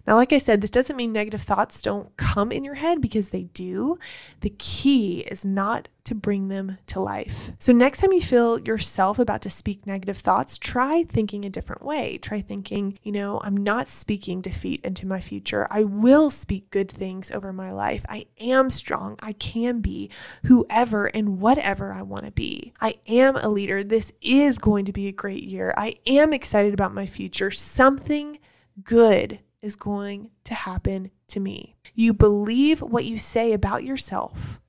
Now, 0.07 0.15
like 0.15 0.33
I 0.33 0.37
said, 0.37 0.61
this 0.61 0.69
doesn't 0.71 0.95
mean 0.95 1.13
negative 1.13 1.41
thoughts 1.41 1.81
don't 1.81 2.15
come 2.17 2.51
in 2.51 2.63
your 2.63 2.75
head 2.75 3.01
because 3.01 3.29
they 3.29 3.43
do. 3.43 3.97
The 4.41 4.53
key 4.57 5.21
is 5.21 5.45
not 5.45 5.87
to 6.03 6.15
bring 6.15 6.47
them 6.47 6.77
to 6.87 6.99
life. 6.99 7.51
So, 7.59 7.71
next 7.71 7.99
time 7.99 8.11
you 8.11 8.21
feel 8.21 8.59
yourself 8.59 9.19
about 9.19 9.41
to 9.43 9.49
speak 9.49 9.85
negative 9.85 10.17
thoughts, 10.17 10.57
try 10.57 11.03
thinking 11.03 11.45
a 11.45 11.49
different 11.49 11.83
way. 11.85 12.17
Try 12.17 12.41
thinking, 12.41 12.97
you 13.03 13.11
know, 13.11 13.39
I'm 13.43 13.55
not 13.55 13.87
speaking 13.87 14.41
defeat 14.41 14.83
into 14.83 15.05
my 15.05 15.21
future. 15.21 15.67
I 15.69 15.83
will 15.83 16.29
speak 16.29 16.71
good 16.71 16.89
things 16.89 17.29
over 17.29 17.53
my 17.53 17.71
life. 17.71 18.03
I 18.09 18.25
am 18.39 18.69
strong. 18.69 19.17
I 19.21 19.33
can 19.33 19.81
be 19.81 20.09
whoever 20.45 21.05
and 21.05 21.39
whatever 21.39 21.93
I 21.93 22.01
want 22.01 22.25
to 22.25 22.31
be. 22.31 22.73
I 22.81 22.95
am 23.07 23.35
a 23.35 23.49
leader. 23.49 23.83
This 23.83 24.11
is 24.21 24.57
going 24.57 24.85
to 24.85 24.93
be 24.93 25.07
a 25.07 25.13
great 25.13 25.43
year. 25.43 25.73
I 25.77 25.95
am 26.07 26.33
excited 26.33 26.73
about 26.73 26.93
my 26.93 27.05
future. 27.05 27.51
Something 27.51 28.39
good 28.83 29.39
is 29.61 29.75
going 29.75 30.31
to 30.45 30.53
happen 30.53 31.11
to 31.27 31.39
me. 31.39 31.75
You 31.93 32.13
believe 32.13 32.81
what 32.81 33.05
you 33.05 33.17
say 33.17 33.53
about 33.53 33.83
yourself 33.83 34.59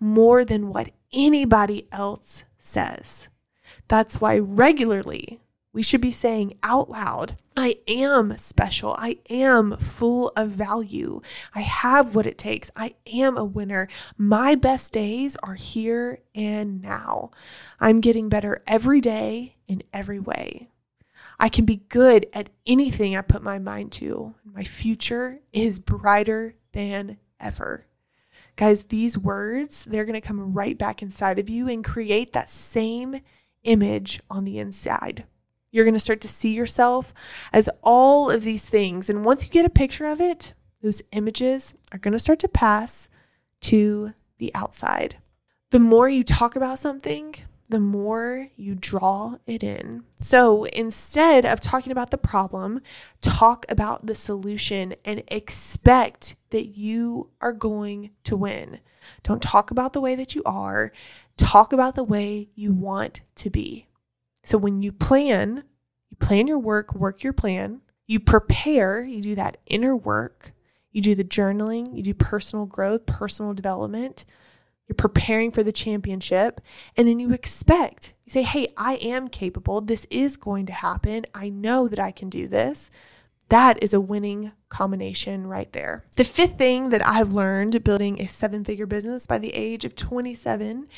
more 0.00 0.44
than 0.44 0.68
what 0.68 0.90
anybody 1.12 1.88
else 1.92 2.44
says. 2.58 3.28
That's 3.88 4.20
why 4.20 4.38
regularly 4.38 5.40
we 5.72 5.82
should 5.82 6.00
be 6.00 6.12
saying 6.12 6.54
out 6.62 6.88
loud, 6.88 7.36
I 7.56 7.78
am 7.88 8.38
special. 8.38 8.94
I 8.96 9.18
am 9.28 9.76
full 9.76 10.32
of 10.36 10.50
value. 10.50 11.20
I 11.54 11.62
have 11.62 12.14
what 12.14 12.26
it 12.26 12.38
takes. 12.38 12.70
I 12.76 12.94
am 13.12 13.36
a 13.36 13.44
winner. 13.44 13.88
My 14.16 14.54
best 14.54 14.92
days 14.92 15.36
are 15.42 15.54
here 15.54 16.20
and 16.34 16.80
now. 16.80 17.30
I'm 17.80 18.00
getting 18.00 18.28
better 18.28 18.62
every 18.66 19.00
day 19.00 19.56
in 19.66 19.82
every 19.92 20.20
way. 20.20 20.68
I 21.44 21.50
can 21.50 21.66
be 21.66 21.82
good 21.90 22.24
at 22.32 22.48
anything 22.66 23.14
I 23.14 23.20
put 23.20 23.42
my 23.42 23.58
mind 23.58 23.92
to. 23.92 24.34
My 24.46 24.64
future 24.64 25.40
is 25.52 25.78
brighter 25.78 26.54
than 26.72 27.18
ever. 27.38 27.84
Guys, 28.56 28.86
these 28.86 29.18
words, 29.18 29.84
they're 29.84 30.06
going 30.06 30.18
to 30.18 30.26
come 30.26 30.54
right 30.54 30.78
back 30.78 31.02
inside 31.02 31.38
of 31.38 31.50
you 31.50 31.68
and 31.68 31.84
create 31.84 32.32
that 32.32 32.48
same 32.48 33.20
image 33.62 34.22
on 34.30 34.46
the 34.46 34.58
inside. 34.58 35.24
You're 35.70 35.84
going 35.84 35.92
to 35.92 36.00
start 36.00 36.22
to 36.22 36.28
see 36.28 36.54
yourself 36.54 37.12
as 37.52 37.68
all 37.82 38.30
of 38.30 38.42
these 38.42 38.66
things. 38.66 39.10
And 39.10 39.22
once 39.22 39.44
you 39.44 39.50
get 39.50 39.66
a 39.66 39.68
picture 39.68 40.06
of 40.06 40.22
it, 40.22 40.54
those 40.80 41.02
images 41.12 41.74
are 41.92 41.98
going 41.98 42.12
to 42.12 42.18
start 42.18 42.38
to 42.38 42.48
pass 42.48 43.10
to 43.60 44.14
the 44.38 44.50
outside. 44.54 45.18
The 45.72 45.78
more 45.78 46.08
you 46.08 46.24
talk 46.24 46.56
about 46.56 46.78
something, 46.78 47.34
the 47.74 47.80
more 47.80 48.46
you 48.54 48.76
draw 48.76 49.34
it 49.46 49.64
in. 49.64 50.04
So 50.20 50.62
instead 50.62 51.44
of 51.44 51.60
talking 51.60 51.90
about 51.90 52.12
the 52.12 52.16
problem, 52.16 52.80
talk 53.20 53.66
about 53.68 54.06
the 54.06 54.14
solution 54.14 54.94
and 55.04 55.24
expect 55.26 56.36
that 56.50 56.76
you 56.76 57.30
are 57.40 57.52
going 57.52 58.10
to 58.22 58.36
win. 58.36 58.78
Don't 59.24 59.42
talk 59.42 59.72
about 59.72 59.92
the 59.92 60.00
way 60.00 60.14
that 60.14 60.36
you 60.36 60.42
are, 60.46 60.92
talk 61.36 61.72
about 61.72 61.96
the 61.96 62.04
way 62.04 62.48
you 62.54 62.72
want 62.72 63.22
to 63.34 63.50
be. 63.50 63.88
So 64.44 64.56
when 64.56 64.80
you 64.80 64.92
plan, 64.92 65.64
you 66.10 66.16
plan 66.20 66.46
your 66.46 66.60
work, 66.60 66.94
work 66.94 67.24
your 67.24 67.32
plan, 67.32 67.80
you 68.06 68.20
prepare, 68.20 69.02
you 69.02 69.20
do 69.20 69.34
that 69.34 69.56
inner 69.66 69.96
work, 69.96 70.52
you 70.92 71.02
do 71.02 71.16
the 71.16 71.24
journaling, 71.24 71.92
you 71.92 72.04
do 72.04 72.14
personal 72.14 72.66
growth, 72.66 73.04
personal 73.04 73.52
development 73.52 74.24
you're 74.88 74.94
preparing 74.94 75.50
for 75.50 75.62
the 75.62 75.72
championship, 75.72 76.60
and 76.96 77.08
then 77.08 77.18
you 77.18 77.32
expect, 77.32 78.14
you 78.24 78.30
say, 78.30 78.42
Hey, 78.42 78.68
I 78.76 78.96
am 78.96 79.28
capable. 79.28 79.80
This 79.80 80.06
is 80.10 80.36
going 80.36 80.66
to 80.66 80.72
happen. 80.72 81.24
I 81.34 81.48
know 81.48 81.88
that 81.88 81.98
I 81.98 82.10
can 82.10 82.28
do 82.28 82.48
this. 82.48 82.90
That 83.48 83.82
is 83.82 83.92
a 83.92 84.00
winning 84.00 84.52
combination 84.68 85.46
right 85.46 85.70
there. 85.72 86.04
The 86.16 86.24
fifth 86.24 86.58
thing 86.58 86.90
that 86.90 87.06
I've 87.06 87.32
learned 87.32 87.84
building 87.84 88.20
a 88.20 88.26
seven 88.26 88.64
figure 88.64 88.86
business 88.86 89.26
by 89.26 89.38
the 89.38 89.54
age 89.54 89.84
of 89.84 89.94
27 89.94 90.88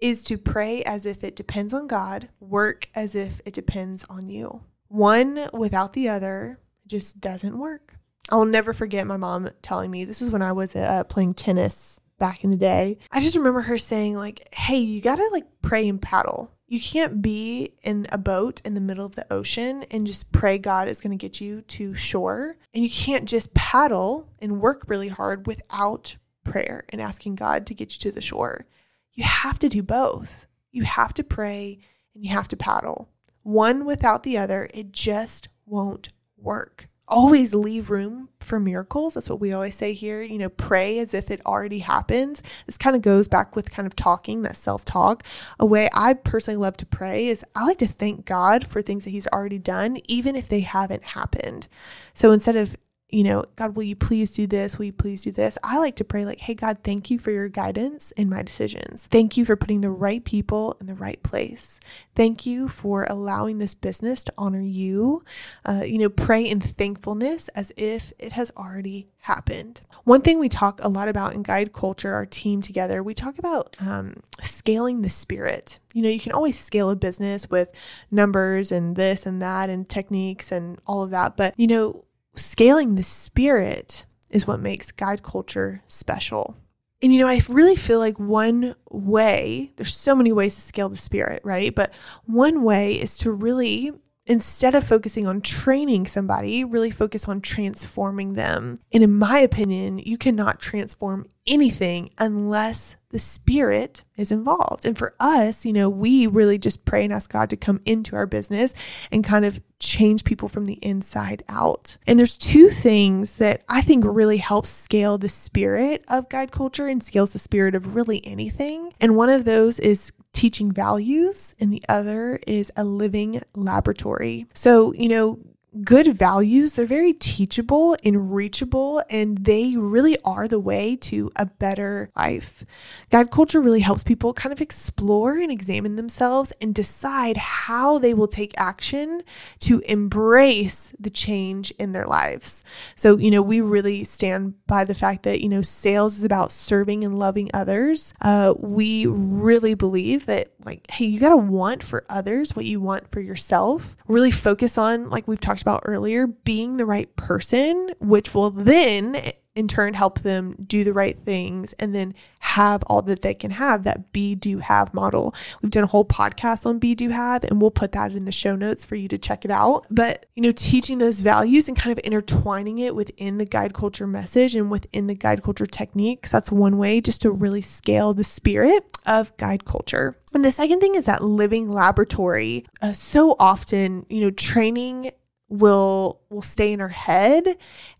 is 0.00 0.24
to 0.24 0.36
pray 0.36 0.82
as 0.82 1.06
if 1.06 1.22
it 1.22 1.36
depends 1.36 1.72
on 1.72 1.86
God, 1.86 2.28
work 2.40 2.88
as 2.94 3.14
if 3.14 3.40
it 3.44 3.52
depends 3.54 4.04
on 4.04 4.26
you. 4.26 4.62
One 4.88 5.48
without 5.52 5.92
the 5.92 6.08
other 6.08 6.58
just 6.86 7.20
doesn't 7.20 7.58
work. 7.58 7.94
I'll 8.30 8.44
never 8.44 8.72
forget 8.72 9.06
my 9.06 9.16
mom 9.16 9.50
telling 9.62 9.90
me 9.90 10.04
this 10.04 10.22
is 10.22 10.30
when 10.30 10.42
I 10.42 10.52
was 10.52 10.74
uh, 10.74 11.04
playing 11.04 11.34
tennis 11.34 12.00
back 12.22 12.44
in 12.44 12.52
the 12.52 12.56
day. 12.56 12.98
I 13.10 13.18
just 13.18 13.36
remember 13.36 13.62
her 13.62 13.76
saying 13.76 14.14
like, 14.16 14.48
"Hey, 14.54 14.78
you 14.78 15.00
got 15.00 15.16
to 15.16 15.28
like 15.32 15.46
pray 15.60 15.88
and 15.88 16.00
paddle. 16.00 16.52
You 16.68 16.80
can't 16.80 17.20
be 17.20 17.74
in 17.82 18.06
a 18.12 18.16
boat 18.16 18.62
in 18.64 18.74
the 18.74 18.80
middle 18.80 19.04
of 19.04 19.16
the 19.16 19.30
ocean 19.30 19.84
and 19.90 20.06
just 20.06 20.30
pray 20.30 20.56
God 20.56 20.86
is 20.86 21.00
to 21.00 21.16
get 21.16 21.40
you 21.40 21.62
to 21.62 21.96
shore. 21.96 22.56
And 22.72 22.84
you 22.84 22.88
can't 22.88 23.28
just 23.28 23.52
paddle 23.54 24.28
and 24.38 24.60
work 24.60 24.84
really 24.86 25.08
hard 25.08 25.48
without 25.48 26.16
prayer 26.44 26.84
and 26.90 27.02
asking 27.02 27.34
God 27.34 27.66
to 27.66 27.74
get 27.74 27.92
you 27.92 27.98
to 27.98 28.12
the 28.12 28.20
shore. 28.20 28.66
You 29.12 29.24
have 29.24 29.58
to 29.58 29.68
do 29.68 29.82
both. 29.82 30.46
You 30.70 30.84
have 30.84 31.12
to 31.14 31.24
pray 31.24 31.80
and 32.14 32.24
you 32.24 32.30
have 32.30 32.48
to 32.48 32.56
paddle. 32.56 33.08
One 33.42 33.84
without 33.84 34.22
the 34.22 34.38
other, 34.38 34.70
it 34.72 34.92
just 34.92 35.48
won't 35.66 36.10
work 36.36 36.88
always 37.08 37.54
leave 37.54 37.90
room 37.90 38.28
for 38.40 38.58
miracles. 38.58 39.14
That's 39.14 39.28
what 39.28 39.40
we 39.40 39.52
always 39.52 39.74
say 39.74 39.92
here. 39.92 40.22
You 40.22 40.38
know, 40.38 40.48
pray 40.48 40.98
as 40.98 41.14
if 41.14 41.30
it 41.30 41.44
already 41.46 41.80
happens. 41.80 42.42
This 42.66 42.78
kind 42.78 42.96
of 42.96 43.02
goes 43.02 43.28
back 43.28 43.54
with 43.54 43.70
kind 43.70 43.86
of 43.86 43.96
talking, 43.96 44.42
that 44.42 44.56
self 44.56 44.84
talk. 44.84 45.24
A 45.58 45.66
way 45.66 45.88
I 45.92 46.14
personally 46.14 46.56
love 46.58 46.76
to 46.78 46.86
pray 46.86 47.26
is 47.26 47.44
I 47.54 47.64
like 47.64 47.78
to 47.78 47.88
thank 47.88 48.24
God 48.24 48.66
for 48.66 48.82
things 48.82 49.04
that 49.04 49.10
He's 49.10 49.28
already 49.28 49.58
done, 49.58 49.98
even 50.04 50.36
if 50.36 50.48
they 50.48 50.60
haven't 50.60 51.04
happened. 51.04 51.68
So 52.14 52.32
instead 52.32 52.56
of 52.56 52.76
you 53.12 53.22
know, 53.22 53.44
God, 53.56 53.76
will 53.76 53.82
you 53.82 53.94
please 53.94 54.30
do 54.30 54.46
this? 54.46 54.78
Will 54.78 54.86
you 54.86 54.92
please 54.92 55.22
do 55.22 55.30
this? 55.30 55.58
I 55.62 55.78
like 55.78 55.96
to 55.96 56.04
pray, 56.04 56.24
like, 56.24 56.40
hey, 56.40 56.54
God, 56.54 56.78
thank 56.82 57.10
you 57.10 57.18
for 57.18 57.30
your 57.30 57.48
guidance 57.48 58.10
in 58.12 58.30
my 58.30 58.42
decisions. 58.42 59.06
Thank 59.10 59.36
you 59.36 59.44
for 59.44 59.54
putting 59.54 59.82
the 59.82 59.90
right 59.90 60.24
people 60.24 60.78
in 60.80 60.86
the 60.86 60.94
right 60.94 61.22
place. 61.22 61.78
Thank 62.16 62.46
you 62.46 62.68
for 62.68 63.04
allowing 63.04 63.58
this 63.58 63.74
business 63.74 64.24
to 64.24 64.32
honor 64.38 64.62
you. 64.62 65.24
Uh, 65.64 65.82
you 65.84 65.98
know, 65.98 66.08
pray 66.08 66.42
in 66.42 66.60
thankfulness 66.60 67.48
as 67.48 67.70
if 67.76 68.14
it 68.18 68.32
has 68.32 68.50
already 68.56 69.08
happened. 69.18 69.82
One 70.04 70.22
thing 70.22 70.40
we 70.40 70.48
talk 70.48 70.80
a 70.82 70.88
lot 70.88 71.08
about 71.08 71.34
in 71.34 71.42
guide 71.42 71.74
culture, 71.74 72.14
our 72.14 72.26
team 72.26 72.62
together, 72.62 73.02
we 73.02 73.14
talk 73.14 73.38
about 73.38 73.76
um, 73.80 74.22
scaling 74.40 75.02
the 75.02 75.10
spirit. 75.10 75.78
You 75.92 76.02
know, 76.02 76.08
you 76.08 76.18
can 76.18 76.32
always 76.32 76.58
scale 76.58 76.88
a 76.88 76.96
business 76.96 77.50
with 77.50 77.70
numbers 78.10 78.72
and 78.72 78.96
this 78.96 79.26
and 79.26 79.42
that 79.42 79.68
and 79.68 79.86
techniques 79.86 80.50
and 80.50 80.80
all 80.86 81.02
of 81.02 81.10
that. 81.10 81.36
But, 81.36 81.54
you 81.58 81.66
know, 81.66 82.04
scaling 82.34 82.94
the 82.94 83.02
spirit 83.02 84.04
is 84.30 84.46
what 84.46 84.60
makes 84.60 84.90
guide 84.90 85.22
culture 85.22 85.82
special. 85.86 86.56
And 87.02 87.12
you 87.12 87.20
know, 87.20 87.28
I 87.28 87.40
really 87.48 87.74
feel 87.74 87.98
like 87.98 88.18
one 88.18 88.74
way, 88.90 89.72
there's 89.76 89.94
so 89.94 90.14
many 90.14 90.32
ways 90.32 90.54
to 90.54 90.60
scale 90.60 90.88
the 90.88 90.96
spirit, 90.96 91.42
right? 91.44 91.74
But 91.74 91.92
one 92.24 92.62
way 92.62 92.94
is 92.94 93.16
to 93.18 93.32
really 93.32 93.92
instead 94.24 94.74
of 94.74 94.86
focusing 94.86 95.26
on 95.26 95.40
training 95.40 96.06
somebody, 96.06 96.64
really 96.64 96.90
focus 96.90 97.28
on 97.28 97.40
transforming 97.40 98.34
them. 98.34 98.78
And 98.92 99.02
in 99.02 99.18
my 99.18 99.38
opinion, 99.38 99.98
you 99.98 100.16
cannot 100.16 100.60
transform 100.60 101.26
anything 101.46 102.10
unless 102.18 102.96
the 103.12 103.18
spirit 103.18 104.04
is 104.16 104.32
involved. 104.32 104.84
And 104.84 104.98
for 104.98 105.14
us, 105.20 105.64
you 105.64 105.72
know, 105.72 105.88
we 105.88 106.26
really 106.26 106.58
just 106.58 106.84
pray 106.84 107.04
and 107.04 107.12
ask 107.12 107.30
God 107.30 107.48
to 107.50 107.56
come 107.56 107.80
into 107.86 108.16
our 108.16 108.26
business 108.26 108.74
and 109.12 109.22
kind 109.22 109.44
of 109.44 109.60
change 109.78 110.24
people 110.24 110.48
from 110.48 110.64
the 110.64 110.78
inside 110.82 111.44
out. 111.48 111.98
And 112.06 112.18
there's 112.18 112.38
two 112.38 112.70
things 112.70 113.36
that 113.36 113.62
I 113.68 113.82
think 113.82 114.04
really 114.06 114.38
helps 114.38 114.70
scale 114.70 115.18
the 115.18 115.28
spirit 115.28 116.04
of 116.08 116.28
guide 116.28 116.50
culture 116.50 116.88
and 116.88 117.02
scales 117.02 117.32
the 117.32 117.38
spirit 117.38 117.74
of 117.74 117.94
really 117.94 118.26
anything. 118.26 118.92
And 119.00 119.16
one 119.16 119.28
of 119.28 119.44
those 119.44 119.78
is 119.78 120.12
teaching 120.32 120.72
values, 120.72 121.54
and 121.60 121.70
the 121.70 121.84
other 121.90 122.40
is 122.46 122.72
a 122.74 122.84
living 122.84 123.42
laboratory. 123.54 124.46
So, 124.54 124.94
you 124.94 125.08
know, 125.10 125.38
good 125.80 126.16
values, 126.16 126.74
they're 126.74 126.84
very 126.84 127.12
teachable 127.14 127.96
and 128.04 128.34
reachable, 128.34 129.02
and 129.08 129.38
they 129.38 129.76
really 129.76 130.18
are 130.24 130.46
the 130.46 130.60
way 130.60 130.96
to 130.96 131.30
a 131.36 131.46
better 131.46 132.10
life. 132.16 132.64
Guide 133.10 133.30
culture 133.30 133.60
really 133.60 133.80
helps 133.80 134.04
people 134.04 134.32
kind 134.34 134.52
of 134.52 134.60
explore 134.60 135.36
and 135.38 135.50
examine 135.50 135.96
themselves 135.96 136.52
and 136.60 136.74
decide 136.74 137.36
how 137.36 137.98
they 137.98 138.12
will 138.12 138.28
take 138.28 138.52
action 138.56 139.22
to 139.60 139.80
embrace 139.80 140.92
the 140.98 141.10
change 141.10 141.70
in 141.78 141.92
their 141.92 142.06
lives. 142.06 142.62
So, 142.94 143.16
you 143.16 143.30
know, 143.30 143.42
we 143.42 143.60
really 143.60 144.04
stand 144.04 144.54
by 144.66 144.84
the 144.84 144.94
fact 144.94 145.22
that, 145.22 145.40
you 145.40 145.48
know, 145.48 145.62
sales 145.62 146.18
is 146.18 146.24
about 146.24 146.52
serving 146.52 147.04
and 147.04 147.18
loving 147.18 147.50
others. 147.54 148.12
Uh, 148.20 148.54
we 148.58 149.06
really 149.06 149.74
believe 149.74 150.26
that, 150.26 150.51
like, 150.64 150.90
hey, 150.90 151.06
you 151.06 151.20
got 151.20 151.30
to 151.30 151.36
want 151.36 151.82
for 151.82 152.04
others 152.08 152.54
what 152.56 152.64
you 152.64 152.80
want 152.80 153.10
for 153.10 153.20
yourself. 153.20 153.96
Really 154.06 154.30
focus 154.30 154.78
on, 154.78 155.10
like 155.10 155.28
we've 155.28 155.40
talked 155.40 155.62
about 155.62 155.82
earlier, 155.84 156.26
being 156.26 156.76
the 156.76 156.86
right 156.86 157.14
person, 157.16 157.90
which 158.00 158.34
will 158.34 158.50
then 158.50 159.32
in 159.54 159.68
turn 159.68 159.92
help 159.92 160.20
them 160.20 160.56
do 160.66 160.82
the 160.82 160.92
right 160.92 161.18
things 161.18 161.74
and 161.74 161.94
then 161.94 162.14
have 162.38 162.82
all 162.86 163.02
that 163.02 163.22
they 163.22 163.34
can 163.34 163.50
have 163.50 163.84
that 163.84 164.12
be 164.12 164.34
do 164.34 164.58
have 164.58 164.94
model. 164.94 165.34
We've 165.60 165.70
done 165.70 165.84
a 165.84 165.88
whole 165.88 166.04
podcast 166.04 166.64
on 166.64 166.78
be 166.78 166.94
do 166.94 167.10
have 167.10 167.44
and 167.44 167.60
we'll 167.60 167.70
put 167.70 167.92
that 167.92 168.12
in 168.12 168.24
the 168.24 168.32
show 168.32 168.56
notes 168.56 168.84
for 168.84 168.94
you 168.94 169.08
to 169.08 169.18
check 169.18 169.44
it 169.44 169.50
out. 169.50 169.86
But 169.90 170.26
you 170.34 170.42
know 170.42 170.52
teaching 170.52 170.98
those 170.98 171.20
values 171.20 171.68
and 171.68 171.76
kind 171.76 171.96
of 171.96 172.02
intertwining 172.04 172.78
it 172.78 172.94
within 172.94 173.38
the 173.38 173.44
guide 173.44 173.74
culture 173.74 174.06
message 174.06 174.54
and 174.54 174.70
within 174.70 175.06
the 175.06 175.14
guide 175.14 175.42
culture 175.42 175.66
techniques 175.66 176.30
that's 176.30 176.50
one 176.50 176.78
way 176.78 177.00
just 177.00 177.22
to 177.22 177.30
really 177.30 177.62
scale 177.62 178.14
the 178.14 178.24
spirit 178.24 178.84
of 179.06 179.36
guide 179.36 179.64
culture. 179.64 180.16
And 180.34 180.44
the 180.44 180.50
second 180.50 180.80
thing 180.80 180.94
is 180.94 181.04
that 181.04 181.22
living 181.22 181.70
laboratory 181.70 182.64
uh, 182.80 182.92
so 182.92 183.36
often 183.38 184.06
you 184.08 184.22
know 184.22 184.30
training 184.30 185.10
will 185.48 186.20
will 186.30 186.42
stay 186.42 186.72
in 186.72 186.80
our 186.80 186.88
head 186.88 187.44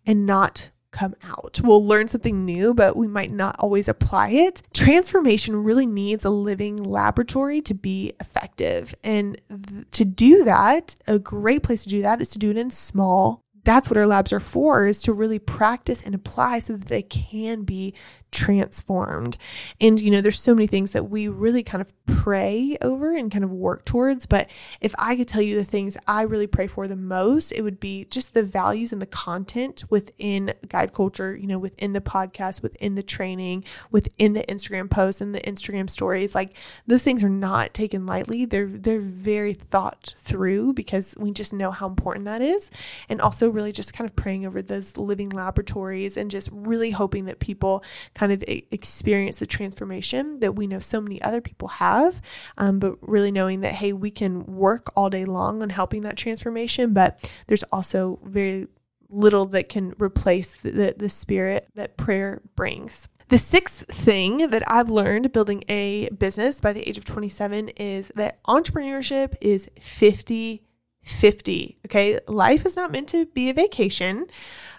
and 0.07 0.25
not 0.25 0.71
come 0.93 1.15
out. 1.25 1.61
We'll 1.63 1.85
learn 1.85 2.07
something 2.07 2.45
new, 2.45 2.75
but 2.75 2.97
we 2.97 3.09
might 3.09 3.33
not 3.33 3.57
always 3.59 3.89
apply 3.89 4.31
it. 4.31 4.63
Transformation 4.73 5.57
really 5.65 5.87
needs 5.87 6.25
a 6.25 6.31
living 6.31 6.77
laboratory 6.77 7.61
to 7.63 7.75
be 7.75 8.13
effective. 8.21 8.95
And 9.03 9.41
th- 9.49 9.87
to 9.93 10.05
do 10.05 10.45
that, 10.45 10.95
a 11.09 11.19
great 11.19 11.63
place 11.63 11.83
to 11.85 11.91
do 11.91 12.03
that 12.03 12.21
is 12.21 12.29
to 12.31 12.39
do 12.39 12.51
it 12.51 12.57
in 12.57 12.71
small 12.71 13.43
that's 13.65 13.89
what 13.89 13.97
our 13.97 14.07
labs 14.07 14.33
are 14.33 14.41
for 14.41 14.87
is 14.87 15.03
to 15.03 15.13
really 15.13 15.39
practice 15.39 16.03
and 16.03 16.15
apply 16.15 16.59
so 16.59 16.77
that 16.77 16.89
they 16.89 17.03
can 17.03 17.63
be 17.63 17.95
transformed. 18.33 19.37
And, 19.81 20.01
you 20.01 20.11
know, 20.11 20.21
there's 20.21 20.41
so 20.41 20.55
many 20.55 20.67
things 20.67 20.93
that 20.93 21.09
we 21.09 21.29
really 21.29 21.63
kind 21.63 21.81
of 21.81 21.93
pray 22.07 22.77
over 22.81 23.15
and 23.15 23.31
kind 23.31 23.45
of 23.45 23.53
work 23.53 23.85
towards. 23.85 24.27
But 24.27 24.51
if 24.81 24.95
I 24.99 25.15
could 25.17 25.29
tell 25.29 25.43
you 25.43 25.55
the 25.55 25.65
things 25.65 25.97
I 26.09 26.23
really 26.23 26.47
pray 26.47 26.67
for 26.67 26.89
the 26.89 26.97
most, 26.97 27.53
it 27.53 27.63
would 27.63 27.79
be 27.79 28.07
just 28.07 28.35
the 28.35 28.43
values 28.43 28.93
and 28.93 29.01
the 29.01 29.07
content 29.07 29.85
within 29.91 30.55
guide 30.69 30.95
culture, 30.95 31.37
you 31.37 31.47
know, 31.47 31.59
within 31.59 31.93
the 31.93 32.01
podcast, 32.01 32.63
within 32.63 32.95
the 32.95 33.03
training, 33.03 33.65
within 33.91 34.33
the 34.33 34.43
Instagram 34.45 34.91
posts 34.91 35.21
and 35.21 35.35
the 35.35 35.41
Instagram 35.43 35.89
stories. 35.89 36.35
Like 36.35 36.57
those 36.87 37.05
things 37.05 37.23
are 37.23 37.29
not 37.29 37.75
taken 37.75 38.07
lightly. 38.07 38.47
They're 38.47 38.67
they're 38.67 39.01
very 39.01 39.53
thought 39.53 40.15
through 40.17 40.73
because 40.73 41.15
we 41.19 41.33
just 41.33 41.53
know 41.53 41.71
how 41.71 41.87
important 41.87 42.25
that 42.25 42.41
is. 42.41 42.71
And 43.09 43.21
also 43.21 43.51
really 43.51 43.73
just 43.73 43.93
kind 43.93 44.09
of 44.09 44.17
praying 44.17 44.47
over 44.47 44.63
those 44.63 44.97
living 44.97 45.29
laboratories 45.29 46.17
and 46.17 46.31
just 46.31 46.49
really 46.51 46.91
hoping 46.91 47.27
that 47.27 47.39
people 47.39 47.85
kind 48.23 48.31
of 48.33 48.45
experience 48.47 49.41
the 49.41 49.47
transformation 49.47 50.39
that 50.39 50.55
we 50.55 50.69
know 50.69 50.79
so 50.79 51.01
many 51.01 51.21
other 51.23 51.41
people 51.41 51.67
have. 51.67 52.23
Um, 52.57 52.79
but 52.79 52.97
really 53.01 53.33
knowing 53.33 53.63
that, 53.63 53.75
hey, 53.75 53.93
we 53.93 54.13
can 54.13 54.47
work 54.47 54.93
all 54.95 55.11
day 55.11 55.25
long 55.25 55.61
on 55.61 55.71
helping 55.71 56.03
that 56.03 56.17
transformation, 56.17 56.93
but 56.93 57.33
there's 57.49 57.65
also 57.65 58.21
very 58.23 58.69
little 59.09 59.45
that 59.47 59.69
can 59.69 59.93
replace 59.99 60.55
the, 60.55 60.71
the, 60.71 60.95
the 60.97 61.09
spirit 61.09 61.67
that 61.75 61.97
prayer 61.97 62.43
brings. 62.55 63.09
The 63.27 63.39
sixth 63.39 63.87
thing 63.93 64.51
that 64.51 64.63
I've 64.71 64.89
learned 64.89 65.33
building 65.33 65.65
a 65.69 66.09
business 66.11 66.61
by 66.61 66.73
the 66.73 66.89
age 66.89 66.99
of 66.99 67.05
27 67.05 67.71
is 67.71 68.13
that 68.15 68.41
entrepreneurship 68.45 69.35
is 69.41 69.69
50 69.81 70.63
50. 71.03 71.79
Okay. 71.87 72.19
Life 72.29 72.65
is 72.65 72.77
not 72.77 72.93
meant 72.93 73.09
to 73.09 73.27
be 73.27 73.51
a 73.51 73.55
vacation. 73.55 74.27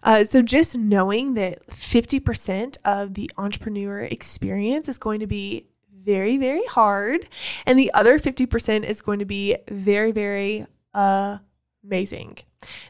Uh, 0.04 0.24
so 0.24 0.42
just 0.42 0.78
knowing 0.78 1.34
that 1.36 1.66
50% 1.68 2.78
of 2.86 3.14
the 3.14 3.30
entrepreneur 3.38 4.02
experience 4.02 4.90
is 4.90 4.98
going 4.98 5.20
to 5.20 5.28
be 5.28 5.68
very, 6.04 6.38
very 6.38 6.66
hard, 6.66 7.30
and 7.66 7.80
the 7.80 7.90
other 7.94 8.20
50% 8.20 8.84
is 8.84 9.02
going 9.02 9.20
to 9.20 9.26
be 9.26 9.56
very, 9.70 10.12
very 10.12 10.66
amazing. 10.94 12.40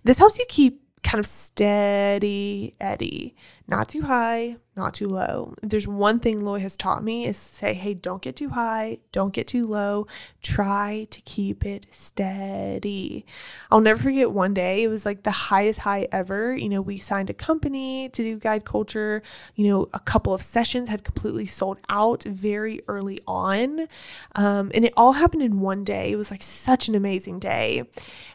This 0.04 0.18
helps 0.20 0.40
you 0.40 0.46
keep 0.50 0.82
kind 1.04 1.20
of 1.20 1.26
steady 1.26 2.76
Eddie, 2.80 3.36
not 3.68 3.88
too 3.88 4.02
high, 4.02 4.58
not 4.76 4.94
too 4.94 5.08
low. 5.08 5.54
If 5.64 5.70
there's 5.70 5.88
one 5.88 6.20
thing 6.20 6.44
Loy 6.44 6.60
has 6.60 6.76
taught 6.76 7.04
me 7.04 7.26
is 7.26 7.38
say, 7.38 7.74
hey, 7.74 7.94
don't 7.94 8.22
get 8.22 8.36
too 8.36 8.50
high, 8.50 8.98
don't 9.12 9.34
get 9.34 9.48
too 9.48 9.66
low. 9.66 10.06
Try 10.42 11.08
to 11.12 11.22
keep 11.22 11.66
it 11.66 11.86
steady. 11.92 13.26
I'll 13.72 13.80
never 13.80 14.02
forget 14.02 14.32
one 14.32 14.54
day, 14.54 14.84
it 14.84 14.90
was 14.90 15.06
like 15.06 15.24
the 15.24 15.32
highest 15.32 15.82
high 15.82 16.08
ever. 16.12 16.56
You 16.56 16.70
know, 16.70 16.82
we 16.82 16.98
signed 16.98 17.30
a 17.30 17.34
company 17.34 18.10
to 18.10 18.24
do 18.24 18.38
guide 18.38 18.66
culture. 18.66 19.22
You 19.56 19.68
know, 19.68 19.88
a 19.94 20.00
couple 20.00 20.34
of 20.34 20.42
sessions 20.42 20.90
had 20.90 21.04
completely 21.04 21.46
sold 21.46 21.78
out 21.88 22.24
very 22.24 22.82
early 22.88 23.22
on. 23.26 23.88
Um, 24.36 24.72
and 24.74 24.84
it 24.84 24.94
all 24.98 25.14
happened 25.14 25.44
in 25.44 25.62
one 25.62 25.84
day. 25.84 26.12
It 26.12 26.18
was 26.18 26.32
like 26.32 26.44
such 26.44 26.90
an 26.90 26.96
amazing 26.96 27.40
day. 27.40 27.84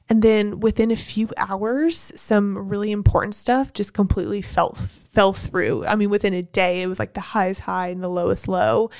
And 0.08 0.22
then 0.22 0.60
within 0.60 0.90
a 0.90 0.96
few 0.96 1.28
hours, 1.36 2.12
some 2.16 2.68
really 2.68 2.90
important 2.92 3.34
stuff 3.34 3.74
just 3.74 3.92
completely 3.92 4.40
fell 4.40 4.74
fell 5.12 5.32
through. 5.32 5.84
I 5.86 5.96
mean, 5.96 6.10
within 6.10 6.34
a 6.34 6.42
day, 6.42 6.82
it 6.82 6.86
was 6.86 6.98
like 6.98 7.14
the 7.14 7.20
highest 7.20 7.60
high 7.60 7.88
and 7.88 8.02
the 8.02 8.08
lowest 8.08 8.48
low. 8.48 8.90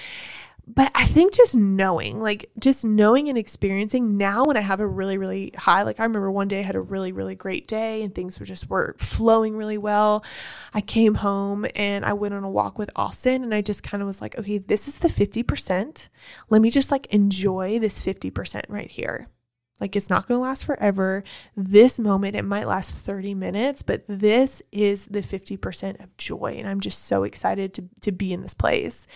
But 0.71 0.93
I 0.95 1.07
think 1.07 1.33
just 1.33 1.57
knowing, 1.57 2.21
like 2.21 2.51
just 2.59 2.85
knowing 2.85 3.31
and 3.31 3.39
experiencing 3.39 4.19
now 4.19 4.45
when 4.45 4.59
I 4.59 4.61
have 4.61 4.81
a 4.81 4.87
really, 4.87 5.17
really 5.17 5.51
high, 5.57 5.83
like 5.83 5.99
I 5.99 6.03
remember 6.03 6.31
one 6.31 6.47
day 6.47 6.59
I 6.59 6.63
had 6.63 6.77
a 6.77 6.81
really, 6.81 7.11
really 7.11 7.35
great 7.35 7.67
day 7.67 8.03
and 8.03 8.15
things 8.15 8.39
were 8.39 8.45
just 8.45 8.69
were 8.69 8.95
flowing 8.99 9.57
really 9.57 9.79
well. 9.79 10.23
I 10.75 10.83
came 10.83 11.15
home 11.17 11.67
and 11.75 12.05
I 12.05 12.13
went 12.13 12.35
on 12.35 12.45
a 12.45 12.51
walk 12.51 12.79
with 12.79 12.91
Austin 12.97 13.43
and 13.43 13.55
I 13.55 13.63
just 13.63 13.83
kind 13.83 14.03
of 14.03 14.07
was 14.07 14.21
like, 14.21 14.39
okay, 14.39 14.59
this 14.59 14.89
is 14.89 14.99
the 14.99 15.09
50%. 15.09 16.09
Let 16.51 16.61
me 16.61 16.69
just 16.69 16.91
like 16.91 17.07
enjoy 17.07 17.79
this 17.79 18.05
50% 18.05 18.65
right 18.69 18.91
here. 18.91 19.29
Like 19.81 19.97
it's 19.97 20.11
not 20.11 20.27
going 20.27 20.39
to 20.39 20.43
last 20.43 20.65
forever. 20.65 21.23
This 21.57 21.99
moment, 21.99 22.37
it 22.37 22.45
might 22.45 22.67
last 22.67 22.95
30 22.95 23.35
minutes, 23.35 23.83
but 23.83 24.05
this 24.07 24.61
is 24.73 25.07
the 25.07 25.23
50% 25.23 26.03
of 26.03 26.17
joy. 26.17 26.57
And 26.59 26.69
I'm 26.69 26.81
just 26.81 27.05
so 27.05 27.23
excited 27.23 27.75
to, 27.75 27.89
to 28.03 28.13
be 28.13 28.33
in 28.33 28.43
this 28.43 28.55
place. 28.55 29.07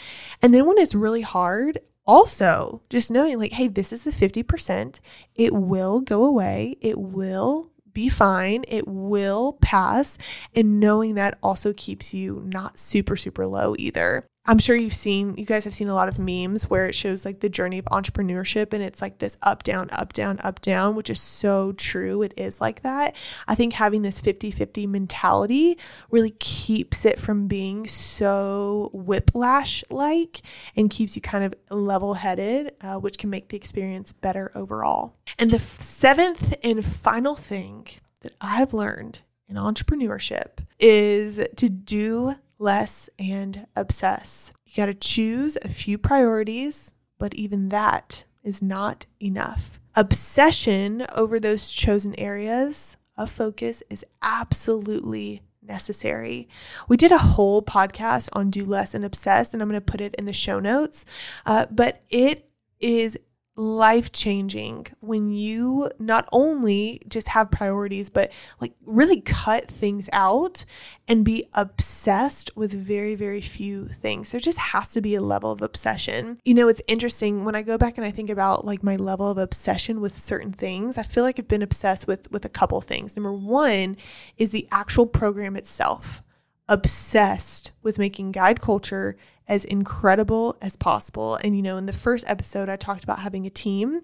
And 0.40 0.54
then 0.54 0.66
when 0.66 0.78
it's 0.78 0.94
really 0.94 1.22
hard, 1.22 1.80
also 2.06 2.82
just 2.90 3.10
knowing 3.10 3.38
like, 3.38 3.52
hey, 3.52 3.68
this 3.68 3.92
is 3.92 4.04
the 4.04 4.10
50%. 4.10 5.00
It 5.34 5.54
will 5.54 6.00
go 6.00 6.24
away. 6.24 6.76
It 6.80 6.98
will 6.98 7.70
be 7.92 8.08
fine. 8.08 8.64
It 8.68 8.88
will 8.88 9.54
pass. 9.54 10.18
And 10.54 10.80
knowing 10.80 11.14
that 11.14 11.38
also 11.42 11.72
keeps 11.72 12.14
you 12.14 12.42
not 12.46 12.78
super, 12.78 13.16
super 13.16 13.46
low 13.46 13.74
either. 13.78 14.26
I'm 14.44 14.58
sure 14.58 14.74
you've 14.74 14.92
seen, 14.92 15.36
you 15.36 15.46
guys 15.46 15.64
have 15.64 15.74
seen 15.74 15.86
a 15.86 15.94
lot 15.94 16.08
of 16.08 16.18
memes 16.18 16.68
where 16.68 16.86
it 16.86 16.96
shows 16.96 17.24
like 17.24 17.38
the 17.38 17.48
journey 17.48 17.78
of 17.78 17.84
entrepreneurship 17.86 18.72
and 18.72 18.82
it's 18.82 19.00
like 19.00 19.18
this 19.18 19.38
up, 19.40 19.62
down, 19.62 19.88
up, 19.92 20.12
down, 20.12 20.40
up, 20.42 20.60
down, 20.60 20.96
which 20.96 21.10
is 21.10 21.20
so 21.20 21.70
true. 21.72 22.22
It 22.22 22.34
is 22.36 22.60
like 22.60 22.82
that. 22.82 23.14
I 23.46 23.54
think 23.54 23.74
having 23.74 24.02
this 24.02 24.20
50 24.20 24.50
50 24.50 24.88
mentality 24.88 25.78
really 26.10 26.34
keeps 26.40 27.04
it 27.04 27.20
from 27.20 27.46
being 27.46 27.86
so 27.86 28.90
whiplash 28.92 29.84
like 29.90 30.42
and 30.74 30.90
keeps 30.90 31.14
you 31.14 31.22
kind 31.22 31.44
of 31.44 31.54
level 31.70 32.14
headed, 32.14 32.72
uh, 32.80 32.96
which 32.96 33.18
can 33.18 33.30
make 33.30 33.48
the 33.50 33.56
experience 33.56 34.12
better 34.12 34.50
overall. 34.56 35.14
And 35.38 35.50
the 35.50 35.60
seventh 35.60 36.52
and 36.64 36.84
final 36.84 37.36
thing 37.36 37.86
that 38.22 38.32
I've 38.40 38.74
learned 38.74 39.20
in 39.48 39.54
entrepreneurship 39.54 40.66
is 40.80 41.38
to 41.56 41.68
do 41.68 42.34
less, 42.62 43.10
and 43.18 43.66
obsess. 43.76 44.52
You 44.64 44.76
got 44.76 44.86
to 44.86 44.94
choose 44.94 45.58
a 45.62 45.68
few 45.68 45.98
priorities, 45.98 46.94
but 47.18 47.34
even 47.34 47.68
that 47.68 48.24
is 48.42 48.62
not 48.62 49.06
enough. 49.20 49.80
Obsession 49.94 51.06
over 51.14 51.38
those 51.38 51.70
chosen 51.70 52.18
areas 52.18 52.96
of 53.16 53.30
focus 53.30 53.82
is 53.90 54.06
absolutely 54.22 55.42
necessary. 55.60 56.48
We 56.88 56.96
did 56.96 57.12
a 57.12 57.18
whole 57.18 57.62
podcast 57.62 58.28
on 58.32 58.50
do 58.50 58.64
less 58.64 58.94
and 58.94 59.04
obsess, 59.04 59.52
and 59.52 59.62
I'm 59.62 59.68
going 59.68 59.80
to 59.80 59.84
put 59.84 60.00
it 60.00 60.14
in 60.16 60.24
the 60.24 60.32
show 60.32 60.58
notes. 60.58 61.04
Uh, 61.44 61.66
but 61.70 62.02
it 62.08 62.48
is 62.80 63.18
life 63.54 64.10
changing 64.12 64.86
when 65.00 65.28
you 65.28 65.90
not 65.98 66.26
only 66.32 67.02
just 67.08 67.28
have 67.28 67.50
priorities, 67.50 68.08
but 68.08 68.32
like 68.60 68.72
really 68.84 69.20
cut 69.20 69.68
things 69.68 70.08
out 70.12 70.64
and 71.06 71.24
be 71.24 71.44
obsessed 71.54 72.50
with 72.56 72.72
very, 72.72 73.14
very 73.14 73.42
few 73.42 73.88
things. 73.88 74.30
There 74.30 74.40
just 74.40 74.58
has 74.58 74.90
to 74.92 75.02
be 75.02 75.14
a 75.14 75.20
level 75.20 75.52
of 75.52 75.60
obsession. 75.60 76.38
You 76.44 76.54
know, 76.54 76.68
it's 76.68 76.82
interesting 76.86 77.44
when 77.44 77.54
I 77.54 77.62
go 77.62 77.76
back 77.76 77.98
and 77.98 78.06
I 78.06 78.10
think 78.10 78.30
about 78.30 78.64
like 78.64 78.82
my 78.82 78.96
level 78.96 79.30
of 79.30 79.36
obsession 79.36 80.00
with 80.00 80.18
certain 80.18 80.52
things, 80.52 80.96
I 80.96 81.02
feel 81.02 81.22
like 81.22 81.38
I've 81.38 81.48
been 81.48 81.62
obsessed 81.62 82.06
with 82.06 82.30
with 82.32 82.44
a 82.46 82.50
couple 82.50 82.80
things. 82.80 83.16
Number 83.16 83.32
one 83.32 83.98
is 84.38 84.50
the 84.50 84.66
actual 84.70 85.06
program 85.06 85.56
itself 85.56 86.22
obsessed 86.68 87.72
with 87.82 87.98
making 87.98 88.32
guide 88.32 88.60
culture 88.60 89.16
as 89.48 89.64
incredible 89.64 90.56
as 90.60 90.76
possible. 90.76 91.36
And, 91.36 91.56
you 91.56 91.62
know, 91.62 91.76
in 91.76 91.86
the 91.86 91.92
first 91.92 92.24
episode, 92.28 92.68
I 92.68 92.76
talked 92.76 93.04
about 93.04 93.20
having 93.20 93.46
a 93.46 93.50
team 93.50 94.02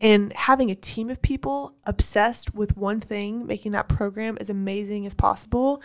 and 0.00 0.32
having 0.34 0.70
a 0.70 0.74
team 0.74 1.10
of 1.10 1.20
people 1.22 1.74
obsessed 1.86 2.54
with 2.54 2.76
one 2.76 3.00
thing, 3.00 3.46
making 3.46 3.72
that 3.72 3.88
program 3.88 4.36
as 4.40 4.50
amazing 4.50 5.06
as 5.06 5.14
possible. 5.14 5.82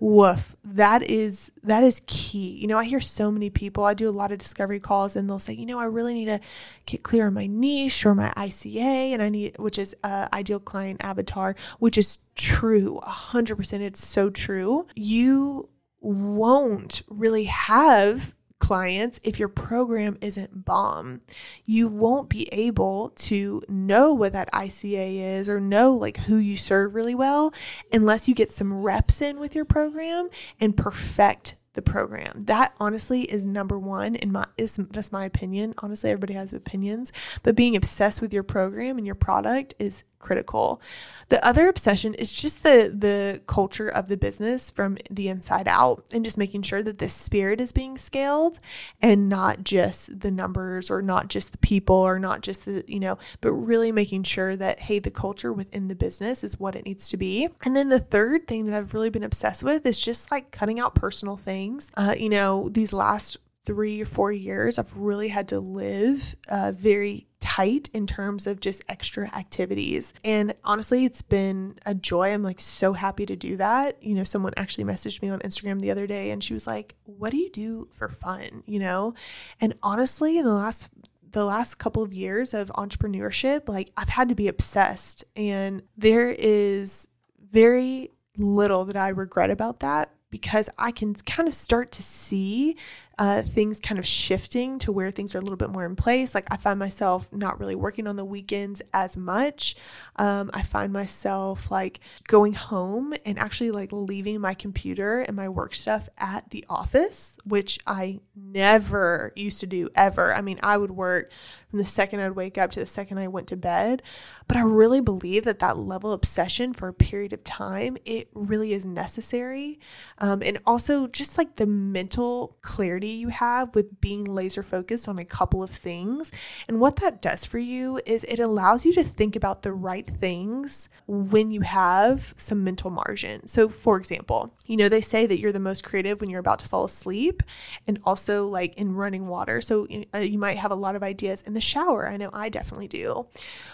Woof, 0.00 0.56
that 0.64 1.04
is 1.04 1.52
that 1.62 1.84
is 1.84 2.02
key. 2.08 2.58
You 2.60 2.66
know, 2.66 2.76
I 2.76 2.84
hear 2.84 2.98
so 2.98 3.30
many 3.30 3.50
people. 3.50 3.84
I 3.84 3.94
do 3.94 4.08
a 4.08 4.10
lot 4.10 4.32
of 4.32 4.38
discovery 4.38 4.80
calls, 4.80 5.14
and 5.14 5.30
they'll 5.30 5.38
say, 5.38 5.52
you 5.52 5.64
know, 5.64 5.78
I 5.78 5.84
really 5.84 6.12
need 6.12 6.24
to 6.24 6.40
get 6.86 7.04
clear 7.04 7.28
on 7.28 7.34
my 7.34 7.46
niche 7.46 8.04
or 8.04 8.12
my 8.12 8.32
ICA, 8.36 9.12
and 9.12 9.22
I 9.22 9.28
need, 9.28 9.56
which 9.60 9.78
is 9.78 9.94
uh, 10.02 10.26
ideal 10.32 10.58
client 10.58 11.04
avatar, 11.04 11.54
which 11.78 11.96
is 11.96 12.18
true, 12.34 12.98
hundred 13.04 13.54
percent. 13.54 13.84
It's 13.84 14.04
so 14.04 14.28
true. 14.28 14.88
You 14.96 15.68
won't 16.00 17.02
really 17.08 17.44
have 17.44 18.34
clients 18.62 19.18
if 19.24 19.40
your 19.40 19.48
program 19.48 20.16
isn't 20.20 20.64
bomb. 20.64 21.20
You 21.66 21.88
won't 21.88 22.28
be 22.28 22.48
able 22.52 23.10
to 23.16 23.60
know 23.68 24.14
what 24.14 24.32
that 24.34 24.52
ICA 24.52 25.38
is 25.38 25.48
or 25.48 25.58
know 25.58 25.96
like 25.96 26.16
who 26.16 26.36
you 26.36 26.56
serve 26.56 26.94
really 26.94 27.16
well 27.16 27.52
unless 27.92 28.28
you 28.28 28.36
get 28.36 28.52
some 28.52 28.72
reps 28.72 29.20
in 29.20 29.40
with 29.40 29.56
your 29.56 29.64
program 29.64 30.28
and 30.60 30.76
perfect 30.76 31.56
the 31.74 31.82
program. 31.82 32.42
That 32.42 32.74
honestly 32.78 33.22
is 33.22 33.44
number 33.44 33.78
one 33.78 34.14
in 34.14 34.30
my 34.30 34.46
is 34.56 34.76
that's 34.76 35.10
my 35.10 35.24
opinion. 35.24 35.74
Honestly, 35.78 36.10
everybody 36.10 36.34
has 36.34 36.52
opinions, 36.52 37.12
but 37.42 37.56
being 37.56 37.74
obsessed 37.74 38.20
with 38.20 38.32
your 38.32 38.44
program 38.44 38.96
and 38.96 39.06
your 39.06 39.16
product 39.16 39.74
is 39.80 40.04
critical. 40.22 40.80
The 41.28 41.44
other 41.46 41.68
obsession 41.68 42.14
is 42.14 42.32
just 42.32 42.62
the 42.62 42.94
the 42.94 43.42
culture 43.46 43.88
of 43.88 44.08
the 44.08 44.16
business 44.16 44.70
from 44.70 44.98
the 45.10 45.28
inside 45.28 45.68
out 45.68 46.04
and 46.12 46.24
just 46.24 46.38
making 46.38 46.62
sure 46.62 46.82
that 46.82 46.98
the 46.98 47.08
spirit 47.08 47.60
is 47.60 47.72
being 47.72 47.98
scaled 47.98 48.58
and 49.00 49.28
not 49.28 49.64
just 49.64 50.20
the 50.20 50.30
numbers 50.30 50.90
or 50.90 51.02
not 51.02 51.28
just 51.28 51.52
the 51.52 51.58
people 51.58 51.96
or 51.96 52.18
not 52.18 52.42
just 52.42 52.64
the, 52.64 52.84
you 52.86 53.00
know, 53.00 53.18
but 53.40 53.52
really 53.52 53.92
making 53.92 54.22
sure 54.22 54.56
that 54.56 54.80
hey, 54.80 54.98
the 54.98 55.10
culture 55.10 55.52
within 55.52 55.88
the 55.88 55.94
business 55.94 56.44
is 56.44 56.60
what 56.60 56.76
it 56.76 56.84
needs 56.84 57.08
to 57.10 57.16
be. 57.16 57.48
And 57.64 57.74
then 57.74 57.88
the 57.88 58.00
third 58.00 58.46
thing 58.46 58.66
that 58.66 58.74
I've 58.74 58.94
really 58.94 59.10
been 59.10 59.24
obsessed 59.24 59.62
with 59.62 59.86
is 59.86 60.00
just 60.00 60.30
like 60.30 60.50
cutting 60.50 60.80
out 60.80 60.94
personal 60.94 61.36
things. 61.36 61.90
Uh, 61.96 62.14
you 62.18 62.28
know, 62.28 62.68
these 62.68 62.92
last 62.92 63.36
three 63.64 64.02
or 64.02 64.06
four 64.06 64.32
years, 64.32 64.78
I've 64.78 64.96
really 64.96 65.28
had 65.28 65.48
to 65.48 65.60
live 65.60 66.36
uh, 66.48 66.72
very 66.72 67.26
tight 67.42 67.90
in 67.92 68.06
terms 68.06 68.46
of 68.46 68.60
just 68.60 68.84
extra 68.88 69.26
activities. 69.34 70.14
And 70.24 70.54
honestly, 70.64 71.04
it's 71.04 71.22
been 71.22 71.78
a 71.84 71.92
joy. 71.92 72.32
I'm 72.32 72.42
like 72.42 72.60
so 72.60 72.92
happy 72.92 73.26
to 73.26 73.34
do 73.34 73.56
that. 73.56 74.02
You 74.02 74.14
know, 74.14 74.24
someone 74.24 74.54
actually 74.56 74.84
messaged 74.84 75.20
me 75.20 75.28
on 75.28 75.40
Instagram 75.40 75.80
the 75.80 75.90
other 75.90 76.06
day 76.06 76.30
and 76.30 76.42
she 76.42 76.54
was 76.54 76.66
like, 76.66 76.94
What 77.04 77.30
do 77.30 77.36
you 77.36 77.50
do 77.50 77.88
for 77.92 78.08
fun? 78.08 78.62
You 78.64 78.78
know? 78.78 79.14
And 79.60 79.74
honestly, 79.82 80.38
in 80.38 80.44
the 80.44 80.54
last 80.54 80.88
the 81.32 81.44
last 81.44 81.76
couple 81.76 82.02
of 82.02 82.12
years 82.12 82.54
of 82.54 82.68
entrepreneurship, 82.76 83.68
like 83.68 83.90
I've 83.96 84.10
had 84.10 84.28
to 84.28 84.34
be 84.34 84.48
obsessed. 84.48 85.24
And 85.34 85.82
there 85.96 86.30
is 86.30 87.08
very 87.50 88.12
little 88.36 88.84
that 88.84 88.96
I 88.96 89.08
regret 89.08 89.50
about 89.50 89.80
that 89.80 90.12
because 90.30 90.68
I 90.78 90.92
can 90.92 91.14
kind 91.14 91.48
of 91.48 91.54
start 91.54 91.92
to 91.92 92.02
see 92.02 92.76
uh, 93.18 93.42
things 93.42 93.80
kind 93.80 93.98
of 93.98 94.06
shifting 94.06 94.78
to 94.80 94.92
where 94.92 95.10
things 95.10 95.34
are 95.34 95.38
a 95.38 95.40
little 95.42 95.56
bit 95.56 95.70
more 95.70 95.84
in 95.84 95.96
place. 95.96 96.34
Like 96.34 96.48
I 96.50 96.56
find 96.56 96.78
myself 96.78 97.32
not 97.32 97.60
really 97.60 97.74
working 97.74 98.06
on 98.06 98.16
the 98.16 98.24
weekends 98.24 98.82
as 98.92 99.16
much. 99.16 99.76
Um, 100.16 100.50
I 100.54 100.62
find 100.62 100.92
myself 100.92 101.70
like 101.70 102.00
going 102.28 102.54
home 102.54 103.14
and 103.24 103.38
actually 103.38 103.70
like 103.70 103.90
leaving 103.92 104.40
my 104.40 104.54
computer 104.54 105.20
and 105.20 105.36
my 105.36 105.48
work 105.48 105.74
stuff 105.74 106.08
at 106.18 106.50
the 106.50 106.64
office, 106.68 107.36
which 107.44 107.78
I 107.86 108.20
never 108.34 109.32
used 109.36 109.60
to 109.60 109.66
do 109.66 109.88
ever. 109.94 110.34
I 110.34 110.40
mean, 110.40 110.58
I 110.62 110.76
would 110.76 110.92
work 110.92 111.30
from 111.70 111.78
the 111.78 111.84
second 111.84 112.20
I'd 112.20 112.32
wake 112.32 112.58
up 112.58 112.70
to 112.72 112.80
the 112.80 112.86
second 112.86 113.18
I 113.18 113.28
went 113.28 113.46
to 113.48 113.56
bed. 113.56 114.02
But 114.46 114.56
I 114.56 114.62
really 114.62 115.00
believe 115.00 115.44
that 115.44 115.58
that 115.60 115.78
level 115.78 116.12
of 116.12 116.18
obsession 116.18 116.74
for 116.74 116.88
a 116.88 116.92
period 116.92 117.32
of 117.32 117.44
time, 117.44 117.96
it 118.04 118.28
really 118.34 118.72
is 118.72 118.84
necessary. 118.84 119.80
Um, 120.18 120.42
and 120.42 120.58
also 120.66 121.06
just 121.06 121.38
like 121.38 121.56
the 121.56 121.66
mental 121.66 122.56
clarity 122.60 123.11
you 123.12 123.28
have 123.28 123.74
with 123.74 124.00
being 124.00 124.24
laser 124.24 124.62
focused 124.62 125.08
on 125.08 125.18
a 125.18 125.24
couple 125.24 125.62
of 125.62 125.70
things. 125.70 126.30
And 126.68 126.80
what 126.80 126.96
that 126.96 127.22
does 127.22 127.44
for 127.44 127.58
you 127.58 128.00
is 128.06 128.24
it 128.24 128.38
allows 128.38 128.84
you 128.84 128.92
to 128.94 129.04
think 129.04 129.36
about 129.36 129.62
the 129.62 129.72
right 129.72 130.08
things 130.08 130.88
when 131.06 131.50
you 131.50 131.62
have 131.62 132.34
some 132.36 132.64
mental 132.64 132.90
margin. 132.90 133.46
So, 133.46 133.68
for 133.68 133.96
example, 133.96 134.54
you 134.66 134.76
know, 134.76 134.88
they 134.88 135.00
say 135.00 135.26
that 135.26 135.38
you're 135.38 135.52
the 135.52 135.58
most 135.58 135.84
creative 135.84 136.20
when 136.20 136.30
you're 136.30 136.40
about 136.40 136.58
to 136.60 136.68
fall 136.68 136.84
asleep 136.84 137.42
and 137.86 137.98
also 138.04 138.46
like 138.46 138.74
in 138.74 138.94
running 138.94 139.26
water. 139.26 139.60
So, 139.60 139.86
uh, 140.14 140.18
you 140.18 140.38
might 140.38 140.58
have 140.58 140.70
a 140.70 140.76
lot 140.76 140.96
of 140.96 141.02
ideas 141.02 141.42
in 141.42 141.54
the 141.54 141.60
shower. 141.60 142.08
I 142.08 142.16
know 142.16 142.30
I 142.32 142.48
definitely 142.48 142.88
do. 142.88 143.26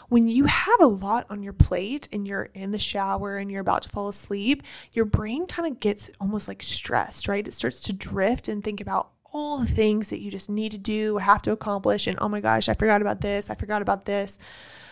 When 0.08 0.28
you 0.28 0.44
have 0.44 0.80
a 0.80 0.86
lot 0.86 1.26
on 1.30 1.42
your 1.42 1.52
plate 1.52 2.08
and 2.12 2.26
you're 2.26 2.50
in 2.54 2.70
the 2.70 2.78
shower 2.78 3.36
and 3.36 3.50
you're 3.50 3.60
about 3.60 3.82
to 3.82 3.88
fall 3.88 4.08
asleep, 4.08 4.62
your 4.92 5.04
brain 5.04 5.46
kind 5.46 5.70
of 5.70 5.80
gets 5.80 6.10
almost 6.20 6.48
like 6.48 6.62
stressed, 6.62 7.28
right? 7.28 7.46
It 7.46 7.54
starts 7.54 7.80
to 7.82 7.92
drift 7.92 8.48
and 8.48 8.62
think 8.62 8.80
about 8.80 9.10
all 9.38 9.58
the 9.58 9.66
things 9.66 10.10
that 10.10 10.20
you 10.20 10.30
just 10.30 10.50
need 10.50 10.72
to 10.72 10.78
do, 10.78 11.18
have 11.18 11.42
to 11.42 11.52
accomplish, 11.52 12.06
and 12.06 12.18
oh 12.20 12.28
my 12.28 12.40
gosh, 12.40 12.68
I 12.68 12.74
forgot 12.74 13.00
about 13.00 13.20
this, 13.20 13.50
I 13.50 13.54
forgot 13.54 13.82
about 13.82 14.04
this. 14.04 14.38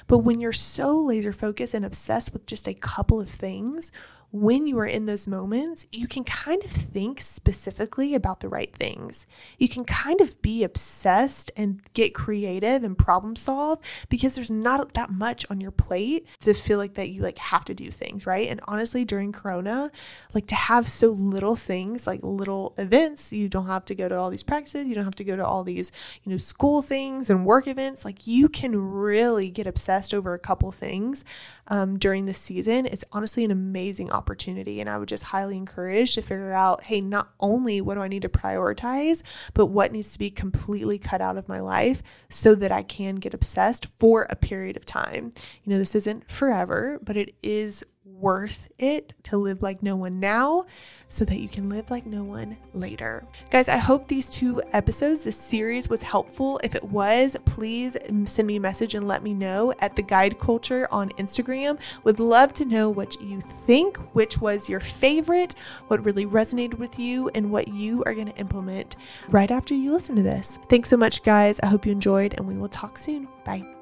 But 0.06 0.18
when 0.18 0.40
you're 0.40 0.52
so 0.52 0.96
laser 0.98 1.32
focused 1.32 1.74
and 1.74 1.84
obsessed 1.84 2.32
with 2.32 2.46
just 2.46 2.68
a 2.68 2.74
couple 2.74 3.20
of 3.20 3.28
things, 3.28 3.90
when 4.32 4.66
you 4.66 4.78
are 4.78 4.86
in 4.86 5.06
those 5.06 5.26
moments, 5.26 5.86
you 5.92 6.06
can 6.06 6.24
kind 6.24 6.62
of 6.64 6.70
think 6.70 7.20
specifically 7.20 8.14
about 8.14 8.40
the 8.40 8.48
right 8.48 8.74
things. 8.74 9.26
You 9.58 9.68
can 9.68 9.84
kind 9.84 10.20
of 10.20 10.42
be 10.42 10.64
obsessed 10.64 11.50
and 11.56 11.80
get 11.94 12.14
creative 12.14 12.82
and 12.82 12.98
problem 12.98 13.36
solve 13.36 13.78
because 14.08 14.34
there's 14.34 14.50
not 14.50 14.94
that 14.94 15.10
much 15.10 15.46
on 15.48 15.60
your 15.60 15.70
plate 15.70 16.26
to 16.40 16.54
feel 16.54 16.78
like 16.78 16.94
that 16.94 17.10
you 17.10 17.22
like 17.22 17.38
have 17.38 17.64
to 17.66 17.74
do 17.74 17.90
things, 17.90 18.26
right? 18.26 18.48
And 18.48 18.60
honestly, 18.64 19.04
during 19.04 19.32
corona, 19.32 19.90
like 20.34 20.46
to 20.48 20.54
have 20.54 20.88
so 20.88 21.10
little 21.10 21.56
things, 21.56 22.06
like 22.06 22.20
little 22.22 22.74
events, 22.78 23.32
you 23.32 23.48
don't 23.48 23.66
have 23.66 23.84
to 23.86 23.94
go 23.94 24.08
to 24.08 24.16
all 24.16 24.30
these 24.30 24.42
practices, 24.42 24.88
you 24.88 24.94
don't 24.94 25.04
have 25.04 25.14
to 25.16 25.24
go 25.24 25.36
to 25.36 25.46
all 25.46 25.64
these, 25.64 25.92
you 26.24 26.32
know, 26.32 26.38
school 26.38 26.82
things 26.82 27.30
and 27.30 27.46
work 27.46 27.66
events. 27.66 28.04
Like 28.04 28.26
you 28.26 28.48
can 28.48 28.76
really 28.76 29.50
get 29.50 29.66
obsessed 29.66 30.12
over 30.12 30.34
a 30.34 30.38
couple 30.38 30.70
things 30.72 31.24
um, 31.68 31.98
during 31.98 32.26
the 32.26 32.34
season. 32.34 32.86
It's 32.86 33.04
honestly 33.12 33.44
an 33.44 33.50
amazing 33.50 34.10
opportunity. 34.10 34.80
And 34.80 34.88
I 34.88 34.98
would 34.98 35.08
just 35.08 35.24
highly 35.24 35.56
encourage 35.56 36.14
to 36.14 36.22
figure 36.22 36.52
out 36.52 36.84
hey, 36.84 37.00
not 37.00 37.30
only 37.40 37.80
what 37.80 37.94
do 37.94 38.00
I 38.00 38.08
need 38.08 38.22
to 38.22 38.28
prioritize, 38.28 39.22
but 39.54 39.66
what 39.66 39.92
needs 39.92 40.12
to 40.12 40.18
be 40.18 40.30
completely 40.30 40.98
cut 40.98 41.20
out 41.20 41.36
of 41.36 41.48
my 41.48 41.60
life 41.60 42.02
so 42.28 42.54
that 42.54 42.72
I 42.72 42.82
can 42.82 43.16
get 43.16 43.34
obsessed 43.34 43.86
for 43.98 44.26
a 44.30 44.36
period 44.36 44.76
of 44.76 44.84
time. 44.84 45.32
You 45.64 45.72
know, 45.72 45.78
this 45.78 45.94
isn't 45.94 46.30
forever, 46.30 46.98
but 47.02 47.16
it 47.16 47.34
is 47.42 47.84
worth 48.20 48.68
it 48.78 49.14
to 49.24 49.36
live 49.36 49.62
like 49.62 49.82
no 49.82 49.96
one 49.96 50.20
now 50.20 50.66
so 51.08 51.24
that 51.24 51.38
you 51.38 51.48
can 51.48 51.68
live 51.68 51.90
like 51.90 52.04
no 52.06 52.24
one 52.24 52.56
later. 52.74 53.24
Guys, 53.50 53.68
I 53.68 53.76
hope 53.76 54.08
these 54.08 54.28
two 54.28 54.60
episodes, 54.72 55.22
this 55.22 55.36
series 55.36 55.88
was 55.88 56.02
helpful. 56.02 56.60
If 56.64 56.74
it 56.74 56.84
was, 56.84 57.36
please 57.44 57.96
send 58.24 58.46
me 58.48 58.56
a 58.56 58.60
message 58.60 58.94
and 58.94 59.06
let 59.06 59.22
me 59.22 59.32
know 59.32 59.72
at 59.80 59.94
the 59.94 60.02
guide 60.02 60.38
culture 60.38 60.88
on 60.90 61.10
Instagram. 61.10 61.78
Would 62.04 62.18
love 62.18 62.52
to 62.54 62.64
know 62.64 62.90
what 62.90 63.20
you 63.20 63.40
think, 63.40 63.98
which 64.14 64.38
was 64.38 64.68
your 64.68 64.80
favorite, 64.80 65.54
what 65.88 66.04
really 66.04 66.26
resonated 66.26 66.74
with 66.74 66.98
you, 66.98 67.28
and 67.34 67.50
what 67.50 67.68
you 67.68 68.02
are 68.04 68.14
going 68.14 68.32
to 68.32 68.36
implement 68.36 68.96
right 69.28 69.50
after 69.50 69.74
you 69.74 69.92
listen 69.92 70.16
to 70.16 70.22
this. 70.22 70.58
Thanks 70.68 70.88
so 70.88 70.96
much, 70.96 71.22
guys. 71.22 71.60
I 71.60 71.66
hope 71.66 71.86
you 71.86 71.92
enjoyed, 71.92 72.34
and 72.34 72.46
we 72.46 72.56
will 72.56 72.68
talk 72.68 72.98
soon. 72.98 73.28
Bye. 73.44 73.75